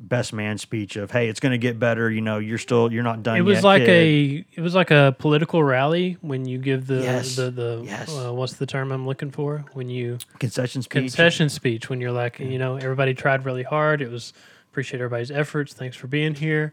[0.00, 3.02] best man speech of hey it's going to get better you know you're still you're
[3.02, 6.44] not done It was yet, like kid." a it was like a political rally when
[6.46, 7.34] you give the Yes.
[7.34, 8.08] the the Yes.
[8.16, 12.12] uh, what's the term I'm looking for when you concession speech concession speech when you're
[12.12, 14.32] like you know everybody tried really hard it was
[14.70, 16.72] appreciate everybody's efforts thanks for being here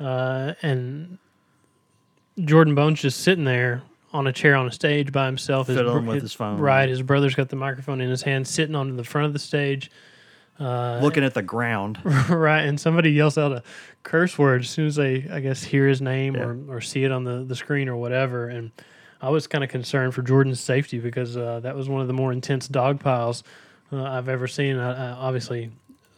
[0.00, 1.18] uh, and
[2.42, 3.82] Jordan Bones just sitting there
[4.12, 6.58] on a chair on a stage by himself Fiddling with his phone.
[6.58, 9.38] right his brother's got the microphone in his hand sitting on the front of the
[9.38, 9.90] stage
[10.60, 11.98] uh, looking at the ground
[12.28, 13.62] right, and somebody yells out a
[14.02, 16.42] curse word as soon as they, I guess, hear his name Yeah.
[16.44, 18.48] or, or see it on the, the screen or whatever.
[18.48, 18.70] And
[19.20, 22.12] I was kind of concerned for Jordan's safety because uh, that was one of the
[22.12, 23.42] more intense dog piles
[23.92, 24.76] uh, I've ever seen.
[24.76, 25.70] I, I, obviously,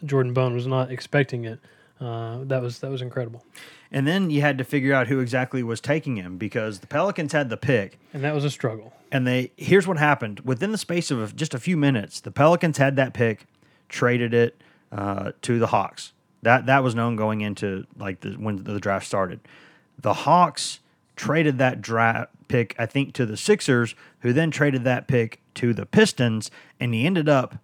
[0.05, 1.61] Jordan Bone was not expecting it.
[2.05, 3.45] Uh, that was that was incredible,
[3.91, 7.33] and then you had to figure out who exactly was taking him because the pelicans
[7.33, 7.99] had the pick.
[8.13, 8.93] And that was a struggle.
[9.11, 10.41] and they here's what happened.
[10.41, 13.47] Within the space of just a few minutes the pelicans had that pick
[13.89, 14.61] traded it
[14.93, 16.13] uh, to the hawks.
[16.43, 19.41] That that was known going into like the, when the draft started.
[19.99, 20.81] The hawks
[21.17, 25.73] traded that draft pick i think to the sixers who then traded that pick to
[25.73, 26.51] the pistons
[26.81, 27.57] and he ended up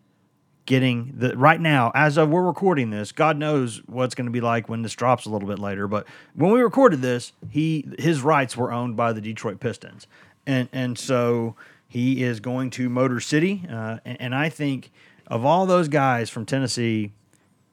[0.71, 4.41] getting the right now as of we're recording this god knows what's going to be
[4.41, 6.07] like when this drops a little bit later but
[6.37, 10.07] when we recorded this he his rights were owned by the detroit pistons
[10.47, 11.57] and and so
[11.89, 14.93] he is going to motor city uh, and, and i think
[15.27, 17.11] of all those guys from tennessee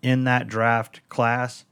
[0.01, 1.65] in that draft class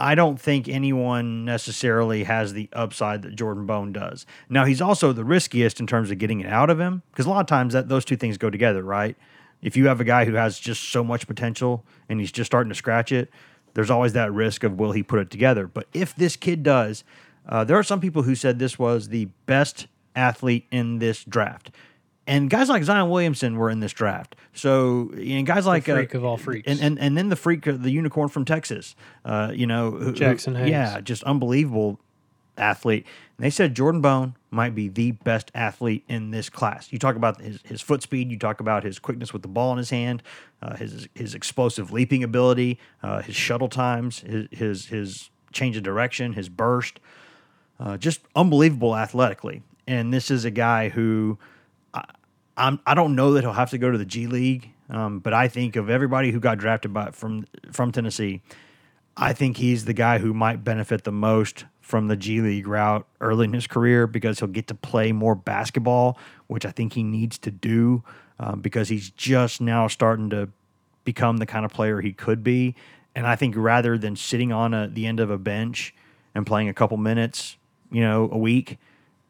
[0.00, 4.26] I don't think anyone necessarily has the upside that Jordan Bone does.
[4.48, 7.30] Now he's also the riskiest in terms of getting it out of him because a
[7.30, 9.16] lot of times that those two things go together, right?
[9.62, 12.68] If you have a guy who has just so much potential and he's just starting
[12.68, 13.30] to scratch it,
[13.74, 15.66] there's always that risk of will he put it together.
[15.66, 17.04] But if this kid does,
[17.48, 19.86] uh, there are some people who said this was the best
[20.16, 21.70] athlete in this draft.
[22.26, 24.36] And guys like Zion Williamson were in this draft.
[24.52, 26.68] So, and guys like freak uh, of all freaks.
[26.68, 28.94] and, and and then the freak, uh, the unicorn from Texas,
[29.24, 30.68] uh, you know, who- who- Jaxson Hayes.
[30.70, 31.98] yeah, just unbelievable
[32.58, 33.06] athlete.
[33.38, 36.92] And they said Jordan Bone might be the best athlete in this class.
[36.92, 39.70] You talk about his, his foot speed, you talk about his quickness with the ball
[39.70, 40.24] in his hand,
[40.60, 45.84] uh, his his explosive leaping ability, uh, his shuttle times, his his his change of
[45.84, 46.98] direction, his burst,
[47.78, 49.62] uh, just unbelievable athletically.
[49.86, 51.38] And this is a guy who
[51.94, 52.04] I,
[52.56, 55.32] I'm I don't know that he'll have to go to the G League, um, but
[55.32, 58.42] I think of everybody who got drafted by from from Tennessee,
[59.16, 63.06] I think he's the guy who might benefit the most from the G League route
[63.18, 67.02] early in his career because he'll get to play more basketball, which I think he
[67.02, 68.04] needs to do
[68.38, 70.50] um, because he's just now starting to
[71.04, 72.74] become the kind of player he could be.
[73.14, 75.94] And I think rather than sitting on a, the end of a bench
[76.34, 77.56] and playing a couple minutes,
[77.90, 78.76] you know, a week,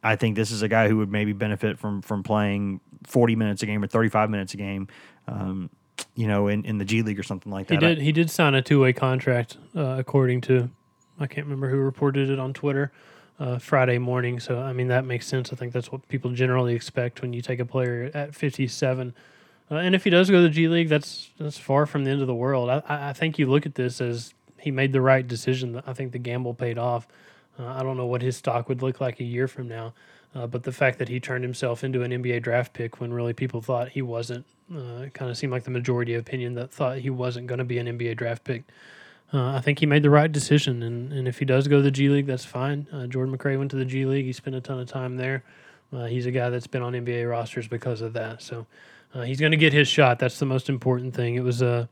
[0.02, 3.62] I think this is a guy who would maybe benefit from from playing 40 minutes
[3.62, 4.88] a game or 35 minutes a game,
[5.28, 5.70] um,
[6.16, 7.74] you know, in, in the G League or something like that.
[7.74, 7.98] He did.
[8.00, 10.70] He did sign a two way contract, uh, according to
[11.20, 12.92] I can't remember who reported it on Twitter
[13.40, 14.40] uh, Friday morning.
[14.40, 15.52] So I mean that makes sense.
[15.52, 19.14] I think that's what people generally expect when you take a player at 57.
[19.70, 22.10] Uh, and if he does go to the G League, that's that's far from the
[22.10, 22.70] end of the world.
[22.70, 25.82] I, I think you look at this as he made the right decision.
[25.86, 27.06] I think the gamble paid off.
[27.58, 29.92] Uh, I don't know what his stock would look like a year from now,
[30.34, 33.32] uh, but the fact that he turned himself into an NBA draft pick when really
[33.32, 37.10] people thought he wasn't, uh, kind of seemed like the majority opinion that thought he
[37.10, 38.64] wasn't going to be an NBA draft pick.
[39.32, 41.82] Uh, I think he made the right decision, and, and if he does go to
[41.82, 42.86] the G League, that's fine.
[42.90, 45.44] Uh, Jordan McRae went to the G League; he spent a ton of time there.
[45.92, 48.66] Uh, he's a guy that's been on NBA rosters because of that, so
[49.14, 50.18] uh, he's going to get his shot.
[50.18, 51.34] That's the most important thing.
[51.34, 51.88] It was a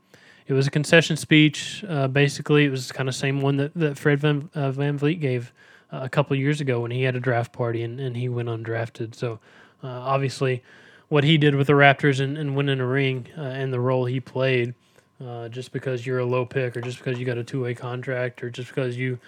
[0.47, 1.85] it was a concession speech.
[1.87, 5.53] Uh, basically, it was kind of same one that, that Fred Van, uh, VanVleet gave
[5.91, 9.13] a couple years ago when he had a draft party and, and he went undrafted.
[9.13, 9.39] So
[9.83, 10.63] obviously,
[11.09, 14.21] what he did with the Raptors and, and winning a ring and the role he
[14.21, 14.73] played,
[15.25, 17.73] uh, just because you're a low pick or just because you got a two way
[17.73, 19.19] contract or just because you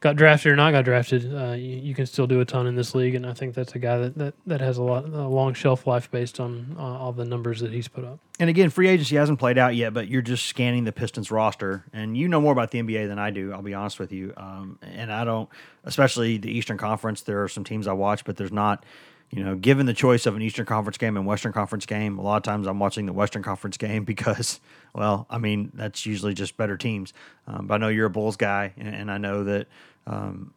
[0.00, 2.74] got drafted or not got drafted, uh, you, you can still do a ton in
[2.74, 3.14] this league.
[3.14, 5.86] And I think that's a guy that, that, that has a lot a long shelf
[5.86, 8.18] life based on uh, all the numbers that he's put up.
[8.38, 11.84] And again, free agency hasn't played out yet, but you're just scanning the Pistons roster,
[11.92, 13.52] and you know more about the NBA than I do.
[13.52, 14.34] I'll be honest with you.
[14.36, 15.48] Um, and I don't,
[15.84, 17.22] especially the Eastern Conference.
[17.22, 18.84] There are some teams I watch, but there's not.
[19.30, 22.22] You know, given the choice of an Eastern Conference game and Western Conference game, a
[22.22, 24.60] lot of times I'm watching the Western Conference game because,
[24.94, 27.12] well, I mean that's usually just better teams.
[27.46, 29.66] Um, but I know you're a Bulls guy, and, and I know that,
[30.06, 30.52] um,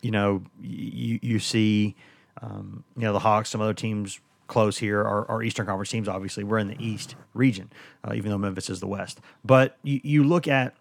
[0.00, 1.94] you know, you you see,
[2.42, 6.08] um, you know, the Hawks, some other teams close here are, Eastern Conference teams.
[6.08, 7.70] Obviously, we're in the East region,
[8.04, 9.20] uh, even though Memphis is the West.
[9.44, 10.74] But you, you look at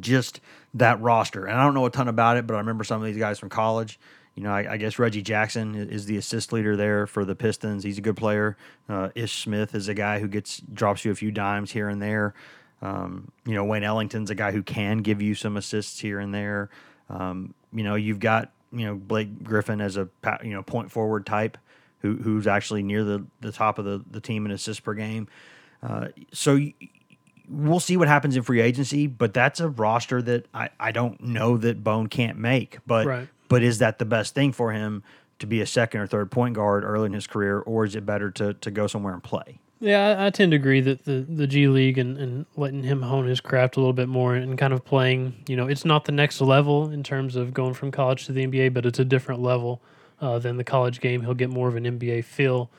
[0.00, 0.40] just
[0.74, 3.06] that roster, and I don't know a ton about it, but I remember some of
[3.06, 3.98] these guys from college.
[4.34, 7.84] You know, I, I guess Reggie Jackson is the assist leader there for the Pistons.
[7.84, 8.56] He's a good player.
[8.88, 12.02] Uh, Ish Smith is a guy who gets drops you a few dimes here and
[12.02, 12.34] there.
[12.82, 16.34] Um, you know, Wayne Ellington's a guy who can give you some assists here and
[16.34, 16.68] there.
[17.08, 20.08] Um, you know, you've got you know Blake Griffin as a
[20.42, 21.56] you know point forward type
[22.00, 25.28] who who's actually near the the top of the the team in assists per game.
[25.82, 26.58] Uh, so
[27.48, 31.20] we'll see what happens in free agency, but that's a roster that I, I don't
[31.20, 32.78] know that Bone can't make.
[32.86, 33.28] But Right.
[33.54, 35.04] But is that the best thing for him
[35.38, 38.04] to be a second or third point guard early in his career, or is it
[38.04, 39.60] better to to go somewhere and play?
[39.78, 43.02] Yeah, I, I tend to agree that the, the G League and, and letting him
[43.02, 46.04] hone his craft a little bit more and kind of playing, you know, it's not
[46.04, 49.04] the next level in terms of going from college to the NBA, but it's a
[49.04, 49.80] different level
[50.20, 51.20] uh, than the college game.
[51.20, 52.70] He'll get more of an NBA feel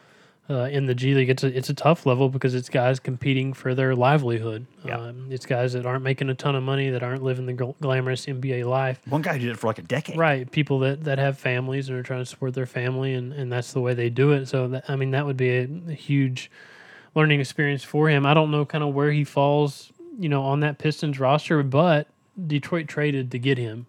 [0.49, 1.29] uh, in the G League.
[1.29, 4.67] It's a, it's a tough level because it's guys competing for their livelihood.
[4.85, 4.97] Yeah.
[4.97, 7.75] Um, it's guys that aren't making a ton of money, that aren't living the gl-
[7.81, 8.99] glamorous NBA life.
[9.07, 10.17] One guy did it for like a decade.
[10.17, 13.51] Right, people that, that have families and are trying to support their family, and, and
[13.51, 14.47] that's the way they do it.
[14.47, 16.51] So, that, I mean, that would be a, a huge
[17.15, 18.25] learning experience for him.
[18.25, 22.07] I don't know kind of where he falls, you know, on that Pistons roster, but
[22.45, 23.87] Detroit traded to get him.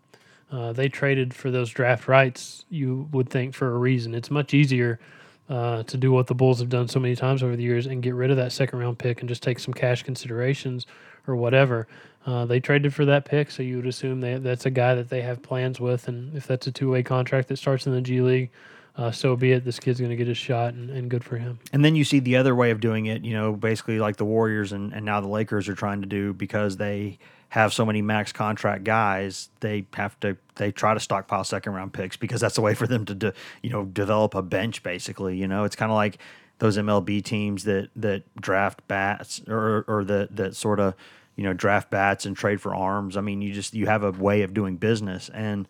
[0.50, 2.64] Uh, they traded for those draft rights.
[2.70, 4.14] You would think for a reason.
[4.14, 5.00] It's much easier
[5.48, 8.02] uh, to do what the Bulls have done so many times over the years and
[8.02, 10.86] get rid of that second round pick and just take some cash considerations
[11.26, 11.86] or whatever.
[12.24, 15.08] Uh, they traded for that pick, so you would assume that that's a guy that
[15.08, 18.00] they have plans with, and if that's a two way contract that starts in the
[18.00, 18.50] G League,
[18.96, 19.64] uh, so be it.
[19.64, 21.60] This kid's going to get his shot, and, and good for him.
[21.72, 24.24] And then you see the other way of doing it, you know, basically like the
[24.24, 27.18] Warriors and, and now the Lakers are trying to do because they
[27.50, 31.92] have so many max contract guys, they have to they try to stockpile second round
[31.92, 33.32] picks because that's a way for them to de,
[33.62, 35.36] you know develop a bench basically.
[35.36, 36.18] You know, it's kind of like
[36.58, 40.94] those MLB teams that that draft bats or or that that sort of
[41.36, 43.16] you know draft bats and trade for arms.
[43.16, 45.68] I mean, you just you have a way of doing business and.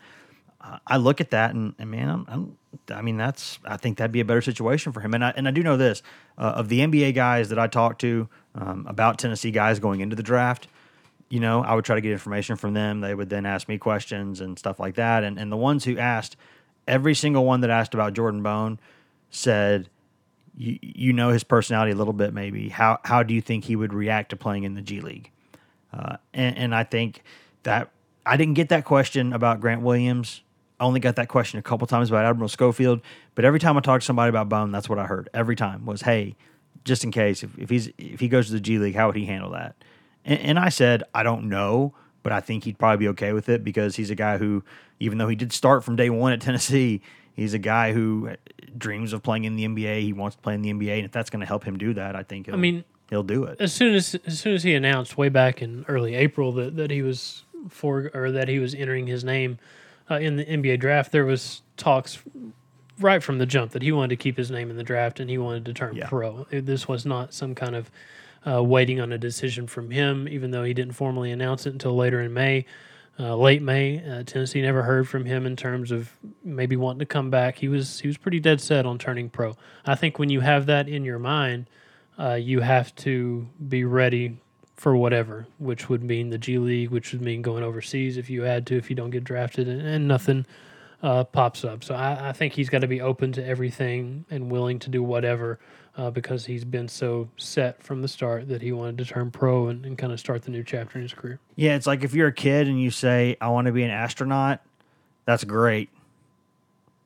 [0.84, 2.58] I look at that and, and man, I'm, I'm,
[2.90, 5.14] I mean, that's I think that'd be a better situation for him.
[5.14, 6.02] And I and I do know this
[6.36, 10.16] uh, of the NBA guys that I talked to um, about Tennessee guys going into
[10.16, 10.66] the draft.
[11.28, 13.00] You know, I would try to get information from them.
[13.00, 15.24] They would then ask me questions and stuff like that.
[15.24, 16.36] And and the ones who asked,
[16.86, 18.78] every single one that asked about Jordan Bone
[19.30, 19.88] said,
[20.56, 22.68] you, you know his personality a little bit, maybe.
[22.68, 25.30] How how do you think he would react to playing in the G League?
[25.92, 27.22] Uh, and, and I think
[27.62, 27.90] that
[28.24, 30.42] I didn't get that question about Grant Williams.
[30.78, 33.00] I only got that question a couple times about Admiral Schofield.
[33.34, 35.28] But every time I talked to somebody about Bone, that's what I heard.
[35.32, 36.36] Every time was, "Hey,
[36.84, 39.16] just in case if, if he's if he goes to the G League, how would
[39.16, 39.74] he handle that?"
[40.26, 43.48] And, and I said, "I don't know, but I think he'd probably be okay with
[43.48, 44.62] it because he's a guy who,
[45.00, 47.00] even though he did start from day one at Tennessee,
[47.32, 48.30] he's a guy who
[48.76, 50.02] dreams of playing in the NBA.
[50.02, 51.94] He wants to play in the NBA, and if that's going to help him do
[51.94, 52.48] that, I think.
[52.52, 53.60] I mean, he'll do it.
[53.60, 56.90] As soon as as soon as he announced way back in early April that, that
[56.90, 59.58] he was for or that he was entering his name
[60.10, 62.18] uh, in the NBA draft, there was talks
[63.00, 65.28] right from the jump that he wanted to keep his name in the draft and
[65.28, 66.08] he wanted to turn Yeah.
[66.08, 66.46] pro.
[66.50, 67.90] This was not some kind of
[68.46, 71.96] uh, waiting on a decision from him, even though he didn't formally announce it until
[71.96, 72.64] later in May.
[73.18, 76.12] Uh, late May, uh, Tennessee never heard from him in terms of
[76.44, 77.56] maybe wanting to come back.
[77.56, 79.56] He was he was pretty dead set on turning pro.
[79.86, 81.70] I think when you have that in your mind,
[82.18, 84.38] uh, you have to be ready
[84.76, 88.42] for whatever, which would mean the G League, which would mean going overseas if you
[88.42, 90.44] had to, if you don't get drafted, and, and nothing
[91.02, 91.84] uh, pops up.
[91.84, 95.02] So I, I think he's got to be open to everything and willing to do
[95.02, 95.58] whatever
[95.96, 99.68] uh, because he's been so set from the start that he wanted to turn pro
[99.68, 101.38] and, and kind of start the new chapter in his career.
[101.54, 103.90] Yeah, it's like if you're a kid and you say, I want to be an
[103.90, 104.60] astronaut,
[105.24, 105.88] that's great.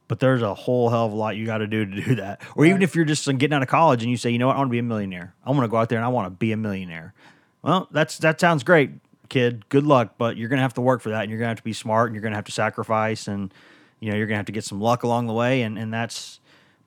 [0.09, 2.43] But there's a whole hell of a lot you got to do to do that.
[2.57, 4.57] Or even if you're just getting out of college and you say, you know what,
[4.57, 5.35] I want to be a millionaire.
[5.45, 7.15] I want to go out there and I want to be a millionaire.
[7.63, 8.91] Well, that's that sounds great,
[9.29, 9.69] kid.
[9.69, 11.63] Good luck, but you're gonna have to work for that, and you're gonna have to
[11.63, 13.53] be smart, and you're gonna have to sacrifice, and
[14.01, 16.40] you know you're gonna have to get some luck along the way, and and that's,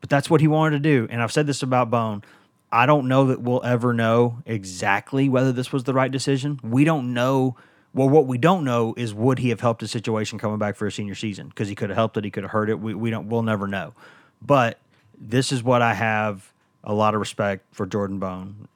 [0.04, 1.08] but that's what he wanted to do.
[1.10, 2.26] And I've said this about Bone.
[2.74, 6.60] I don't know that we'll ever know exactly whether this was the right decision.
[6.62, 7.56] We don't know.
[7.94, 10.88] Well, what we don't know is would he have helped the situation coming back for
[10.88, 11.48] a senior season?
[11.48, 12.82] Because he could have helped it, he could have hurt it.
[12.82, 13.30] We, we don't.
[13.30, 13.94] We'll never know.
[14.42, 14.78] But
[15.18, 16.52] this is what I have
[16.84, 18.68] a lot of respect for Jordan Bone.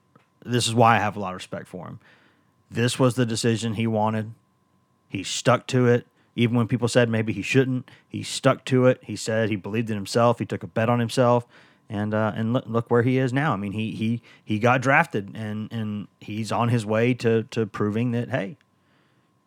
[0.45, 1.99] This is why I have a lot of respect for him.
[2.71, 4.31] This was the decision he wanted.
[5.09, 6.07] He stuck to it.
[6.37, 8.99] Even when people said maybe he shouldn't, he stuck to it.
[9.03, 10.37] He said he believed in himself.
[10.37, 11.47] He took a bet on himself,
[11.89, 13.53] and uh, and look, look where he is now.
[13.53, 17.65] I mean, he he he got drafted, and and he's on his way to to
[17.65, 18.55] proving that hey,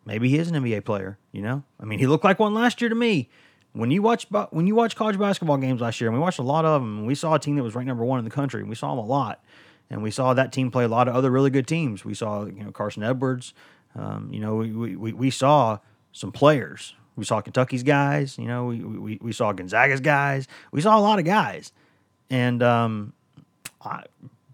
[0.05, 1.17] maybe he is an NBA player.
[1.31, 3.29] You know, I mean, he looked like one last year to me.
[3.73, 6.43] When you watch when you watch college basketball games last year, and we watched a
[6.43, 8.59] lot of them, we saw a team that was ranked number one in the country,
[8.59, 9.41] and we saw them a lot,
[9.89, 12.03] and we saw that team play a lot of other really good teams.
[12.03, 13.53] We saw you know Carson Edwards,
[13.95, 15.77] um, you know we- we we saw
[16.11, 16.95] some players.
[17.15, 20.47] We saw Kentucky's guys, you know, we, we, we saw Gonzaga's guys.
[20.71, 21.71] We saw a lot of guys,
[22.29, 23.13] and um,
[23.83, 24.03] I,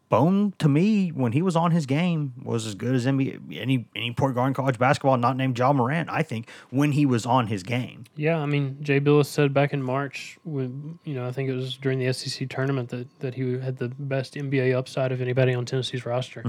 [0.09, 3.89] Bone to me when he was on his game was as good as NBA, any
[3.93, 6.09] any point guard in college basketball not named Ja Morant.
[6.09, 8.05] I think when he was on his game.
[8.15, 11.53] Yeah, I mean, Jay Bilas said back in March, when you know, I think it
[11.53, 15.53] was during the SEC tournament that that he had the best NBA upside of anybody
[15.53, 16.41] on Tennessee's roster.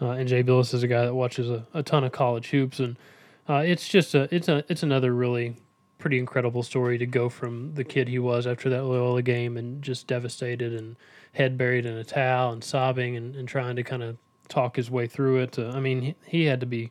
[0.00, 2.80] Uh, and Jay Bilas is a guy that watches a, a ton of college hoops,
[2.80, 2.96] and
[3.48, 5.56] uh, it's just a it's a it's another really
[5.98, 9.80] pretty incredible story to go from the kid he was after that Loyola game and
[9.82, 10.96] just devastated and
[11.32, 14.18] head buried in a towel and sobbing and, and trying to kind of
[14.48, 15.52] talk his way through it.
[15.52, 16.90] To, I mean, he, he had to be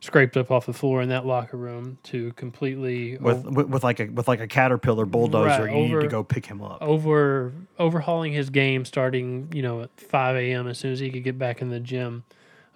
[0.00, 4.00] scraped up off the floor in that locker room to completely with, with with like
[4.00, 5.64] a with like a caterpillar bulldozer.
[5.64, 6.78] Right, you need to go pick him up.
[6.80, 11.24] over overhauling his game starting you know at 5 a.m as soon as he could
[11.24, 12.24] get back in the gym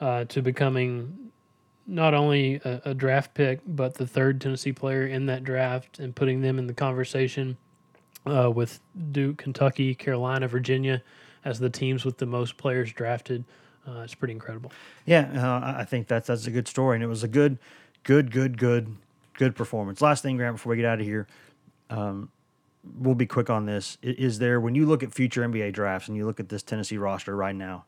[0.00, 1.32] uh, to becoming
[1.86, 6.14] not only a, a draft pick but the third tennessee player in that draft and
[6.16, 7.56] putting them in the conversation
[8.26, 8.80] uh, with
[9.12, 11.02] duke kentucky carolina virginia
[11.44, 13.44] as the teams with the most players drafted
[13.86, 14.72] uh, it's pretty incredible
[15.04, 17.58] Yeah, uh, I- think that's that's a good story, and it was a good,
[18.02, 18.96] good, good, good,
[19.34, 20.00] good performance.
[20.00, 21.26] Last thing, Grant, before we get out of here,
[21.90, 22.30] um,
[22.98, 23.98] we'll be quick on this.
[24.00, 26.96] Is there when you look at future NBA drafts and you look at this Tennessee
[26.96, 27.84] roster right now,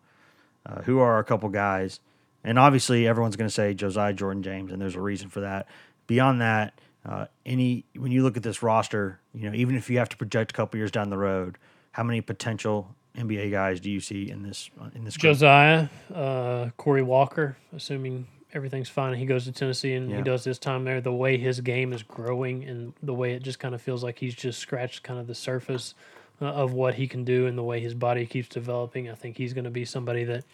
[0.66, 2.00] uh, who are a couple guys,
[2.44, 5.66] and obviously everyone's going to say Josiah Jordan James, and there's a reason for that.
[6.06, 9.98] Beyond that, uh, any when you look at this roster, you know, even if you
[9.98, 11.58] have to project a couple years down the road,
[11.92, 15.32] how many potential NBA guys do you see in this in this group?
[15.34, 20.16] Josiah, uh, Corey Walker, assuming everything's fine and he goes to Tennessee and Yeah.
[20.18, 23.42] he does his time there, the way his game is growing and the way it
[23.42, 25.94] just kind of feels like he's just scratched kind of the surface
[26.40, 29.36] uh, of what he can do and the way his body keeps developing, I think
[29.36, 30.44] he's going to be somebody that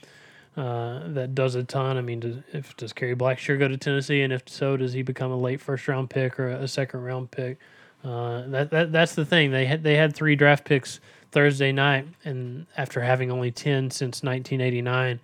[0.57, 1.97] uh, that does a ton.
[1.97, 5.03] I mean, does, if does Kerry Blackshear go to Tennessee, and if so, does he
[5.03, 7.59] become a late first round pick or a second round pick?
[8.05, 9.51] Uh, that, that that's the thing.
[9.51, 11.01] They had they had three draft picks
[11.31, 15.21] Thursday night, and after having only ten since 1989,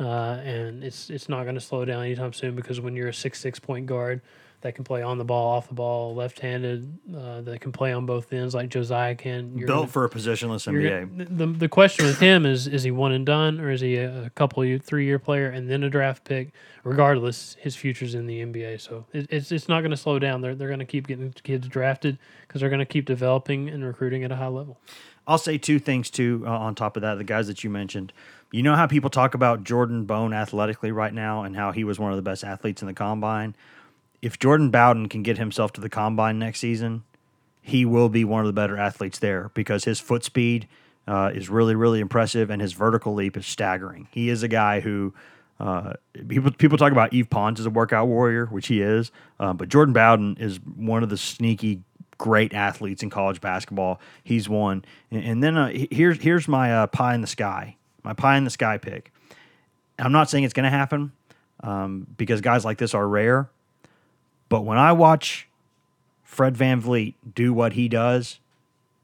[0.00, 0.02] uh,
[0.44, 3.40] and it's it's not going to slow down anytime soon because when you're a six
[3.40, 4.20] six point guard
[4.62, 7.92] that can play on the ball, off the ball, left handed, uh, that can play
[7.92, 9.56] on both ends like Josiah can.
[9.58, 11.16] You're built gonna- for a positionless NBA.
[11.16, 13.96] gonna- the, the question with him is is he one and done or is he
[13.96, 16.52] a, a couple year, three year player and then a draft pick?
[16.84, 20.40] Regardless, his future's in the NBA, so it, it's it's not going to slow down.
[20.40, 23.84] They're they're going to keep getting kids drafted because they're going to keep developing and
[23.84, 24.80] recruiting at a high level.
[25.24, 26.42] I'll say two things too.
[26.44, 28.12] Uh, on top of that, the guys that you mentioned,
[28.50, 32.00] you know how people talk about Jordan Bone athletically right now, and how he was
[32.00, 33.54] one of the best athletes in the combine.
[34.22, 37.02] If Jordan Bowden can get himself to the combine next season,
[37.60, 40.68] he will be one of the better athletes there because his foot speed
[41.06, 44.08] uh, is really, really impressive, and his vertical leap is staggering.
[44.12, 45.12] He is a guy who
[45.58, 45.94] uh,
[46.28, 49.68] people people talk about Yves Pons as a workout warrior, which he is, um, but
[49.68, 51.82] Jordan Bowden is one of the sneaky
[52.18, 54.00] great athletes in college basketball.
[54.22, 58.12] He's one, and, and then uh, here's here's my uh, pie in the sky, my
[58.12, 59.12] pie in the sky pick.
[59.98, 61.12] I'm not saying it's going to happen
[61.62, 63.50] um, because guys like this are rare,
[64.52, 65.48] but when I watch
[66.24, 68.38] Fred VanVleet do what he does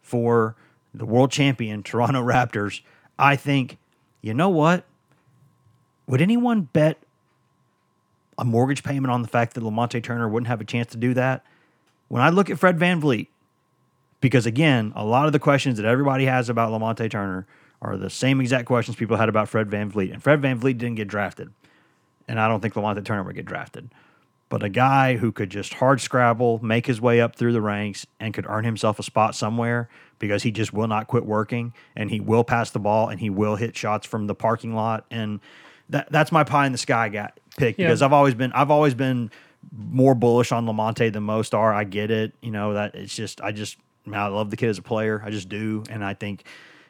[0.02, 0.56] for
[0.92, 2.82] the world champion Toronto Raptors,
[3.18, 3.78] I think,
[4.20, 4.84] you know what?
[6.06, 6.98] Would anyone bet
[8.36, 11.14] a mortgage payment on the fact that Lamonte Turner wouldn't have a chance to do
[11.14, 11.46] that?
[12.08, 13.28] When I look at Fred VanVleet,
[14.20, 17.46] because again, a lot of the questions that everybody has about Lamonte Turner
[17.80, 20.12] are the same exact questions people had about Fred VanVleet.
[20.12, 21.50] And Fred VanVleet didn't get drafted.
[22.28, 23.88] And I don't think Lamonte Turner would get drafted
[24.48, 28.06] but a guy who could just hard scrabble, make his way up through the ranks,
[28.18, 29.88] and could earn himself a spot somewhere
[30.18, 33.30] because he just will not quit working and he will pass the ball and he
[33.30, 35.04] will hit shots from the parking lot.
[35.10, 35.40] And
[35.90, 37.86] that that's my pie in the sky guy pick Yeah.
[37.86, 39.30] because I've always been I've always been
[39.76, 41.72] more bullish on Lamonte than most are.
[41.72, 43.76] I get it, you know that it's just I just
[44.12, 45.22] I love the kid as a player.
[45.24, 46.44] I just do, and I think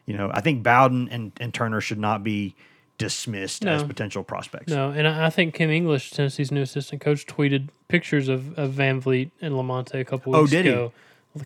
[0.06, 2.54] you know I think Bowden and, and Turner should not be
[2.98, 4.70] dismissed as potential prospects.
[4.72, 8.72] No, and I I think Kim English, Tennessee's new assistant coach, tweeted pictures of, of
[8.72, 10.58] VanVleet and Lamonte a couple Oh, weeks he?
[10.58, 10.92] ago,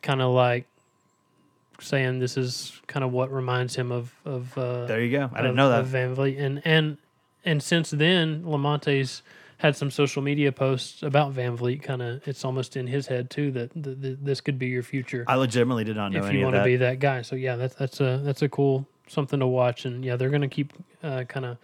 [0.02, 0.66] kind of like
[1.80, 4.56] saying this is kind of what reminds him of of.
[4.56, 5.30] Uh, There you go.
[5.32, 5.80] I didn't of- know that.
[5.80, 6.98] of VanVleet, and and
[7.44, 9.22] and since then, Lamonte's
[9.58, 11.82] had some social media posts about VanVleet.
[11.82, 14.82] Kind of, it's almost in his head too that th- th- this could be your
[14.82, 17.22] future I legitimately did not know if you want to be that guy.
[17.22, 20.42] So yeah, that's that's a that's a cool something to watch, and yeah, they're going
[20.42, 20.72] to keep
[21.02, 21.58] uh, kind of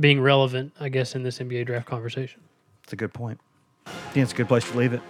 [0.00, 2.40] being relevant, I guess, in this NBA draft conversation.
[2.82, 3.40] It's a good point.
[3.86, 5.00] I think it's a good place to leave it.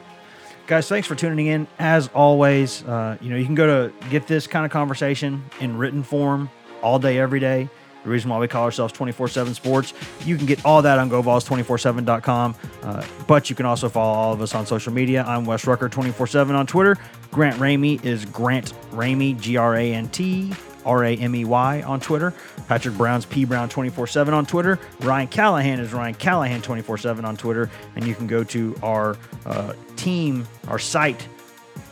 [0.66, 1.66] Guys, thanks for tuning in.
[1.78, 5.76] As always, uh, you know, you can go to get this kind of conversation in
[5.76, 6.50] written form
[6.82, 7.68] all day, every day.
[8.02, 9.94] The reason why we call ourselves 24 7 Sports.
[10.26, 12.54] You can get all that on GoVols247.com.
[12.82, 15.24] Uh, but you can also follow all of us on social media.
[15.26, 16.98] I'm Wes Rucker 24 7 on Twitter.
[17.30, 20.52] Grant Ramey is Grant Ramey, G R A N T
[20.84, 22.32] R A M E Y on Twitter.
[22.68, 24.78] Patrick Brown's P Brown 24 7 on Twitter.
[25.00, 27.70] Ryan Callahan is Ryan Callahan 24 7 on Twitter.
[27.96, 29.16] And you can go to our
[29.46, 31.28] uh, team, our site,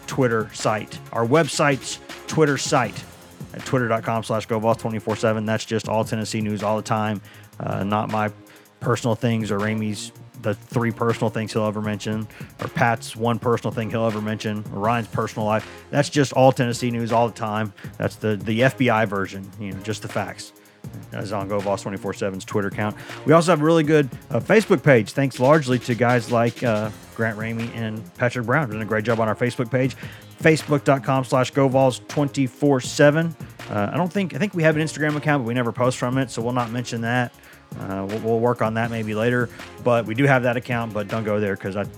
[0.06, 3.02] Twitter site, our website's Twitter site
[3.54, 5.46] at twitter.com slash GoVols247.
[5.46, 7.20] That's just all Tennessee news all the time,
[7.60, 8.30] uh, not my
[8.80, 10.12] personal things or Ramey's
[10.42, 12.26] the three personal things he'll ever mention,
[12.60, 15.68] or Pat's one personal thing he'll ever mention, or Ryan's personal life.
[15.90, 17.72] That's just all Tennessee news all the time.
[17.98, 20.52] That's the the FBI version, you know, just the facts.
[21.10, 22.96] That's on GoVols 24 7's Twitter account.
[23.26, 26.90] We also have a really good uh, Facebook page, thanks largely to guys like uh,
[27.14, 28.70] Grant Ramey and Patrick Brown.
[28.70, 29.96] Doing a great job on our Facebook page.
[30.42, 33.36] Facebook.com slash GoVols 24 7.
[33.70, 35.98] Uh, I don't think, I think we have an Instagram account, but we never post
[35.98, 37.32] from it, so we'll not mention that.
[37.80, 39.48] Uh, we'll, we'll, work on that maybe later,
[39.82, 41.88] but we do have that account, but don't go there because it,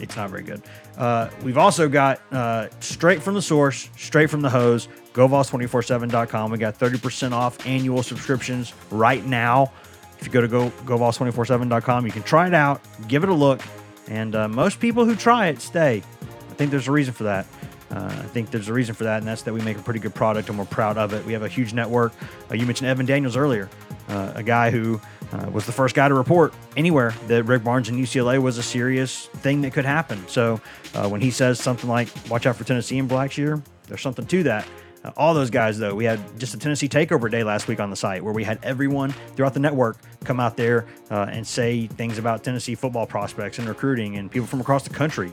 [0.00, 0.60] it's not very good.
[0.96, 6.50] Uh, we've also got uh, straight from the source, straight from the hose, GoVols247.com.
[6.50, 9.72] We got 30% off annual subscriptions right now.
[10.18, 13.60] If you go to go, GoVols247.com, you can try it out, give it a look,
[14.08, 16.02] and uh, most people who try it stay.
[16.50, 17.46] I think there's a reason for that.
[17.90, 20.00] Uh, I think there's a reason for that, and that's that we make a pretty
[20.00, 21.24] good product and we're proud of it.
[21.26, 22.12] We have a huge network.
[22.50, 23.68] Uh, you mentioned Evan Daniels earlier,
[24.08, 25.00] uh, a guy who
[25.32, 28.62] uh, was the first guy to report anywhere that Rick Barnes and UCLA was a
[28.62, 30.26] serious thing that could happen.
[30.28, 30.60] So
[30.94, 34.42] uh, when he says something like, watch out for Tennessee and Blackshear, there's something to
[34.44, 34.66] that.
[35.04, 37.90] Uh, all those guys, though, we had just a Tennessee takeover day last week on
[37.90, 41.86] the site where we had everyone throughout the network come out there uh, and say
[41.88, 45.32] things about Tennessee football prospects and recruiting and people from across the country,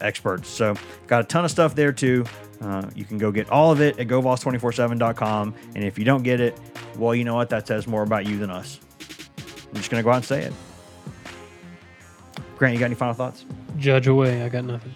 [0.00, 0.48] experts.
[0.48, 0.74] So,
[1.06, 2.24] got a ton of stuff there too.
[2.60, 5.54] Uh, you can go get all of it at GoVols247.com.
[5.74, 6.58] And if you don't get it,
[6.96, 7.50] well, you know what?
[7.50, 8.80] That says more about you than us.
[9.68, 10.52] I'm just going to go out and say it.
[12.56, 13.44] Grant, you got any final thoughts?
[13.76, 14.42] Judge away.
[14.42, 14.94] I got nothing.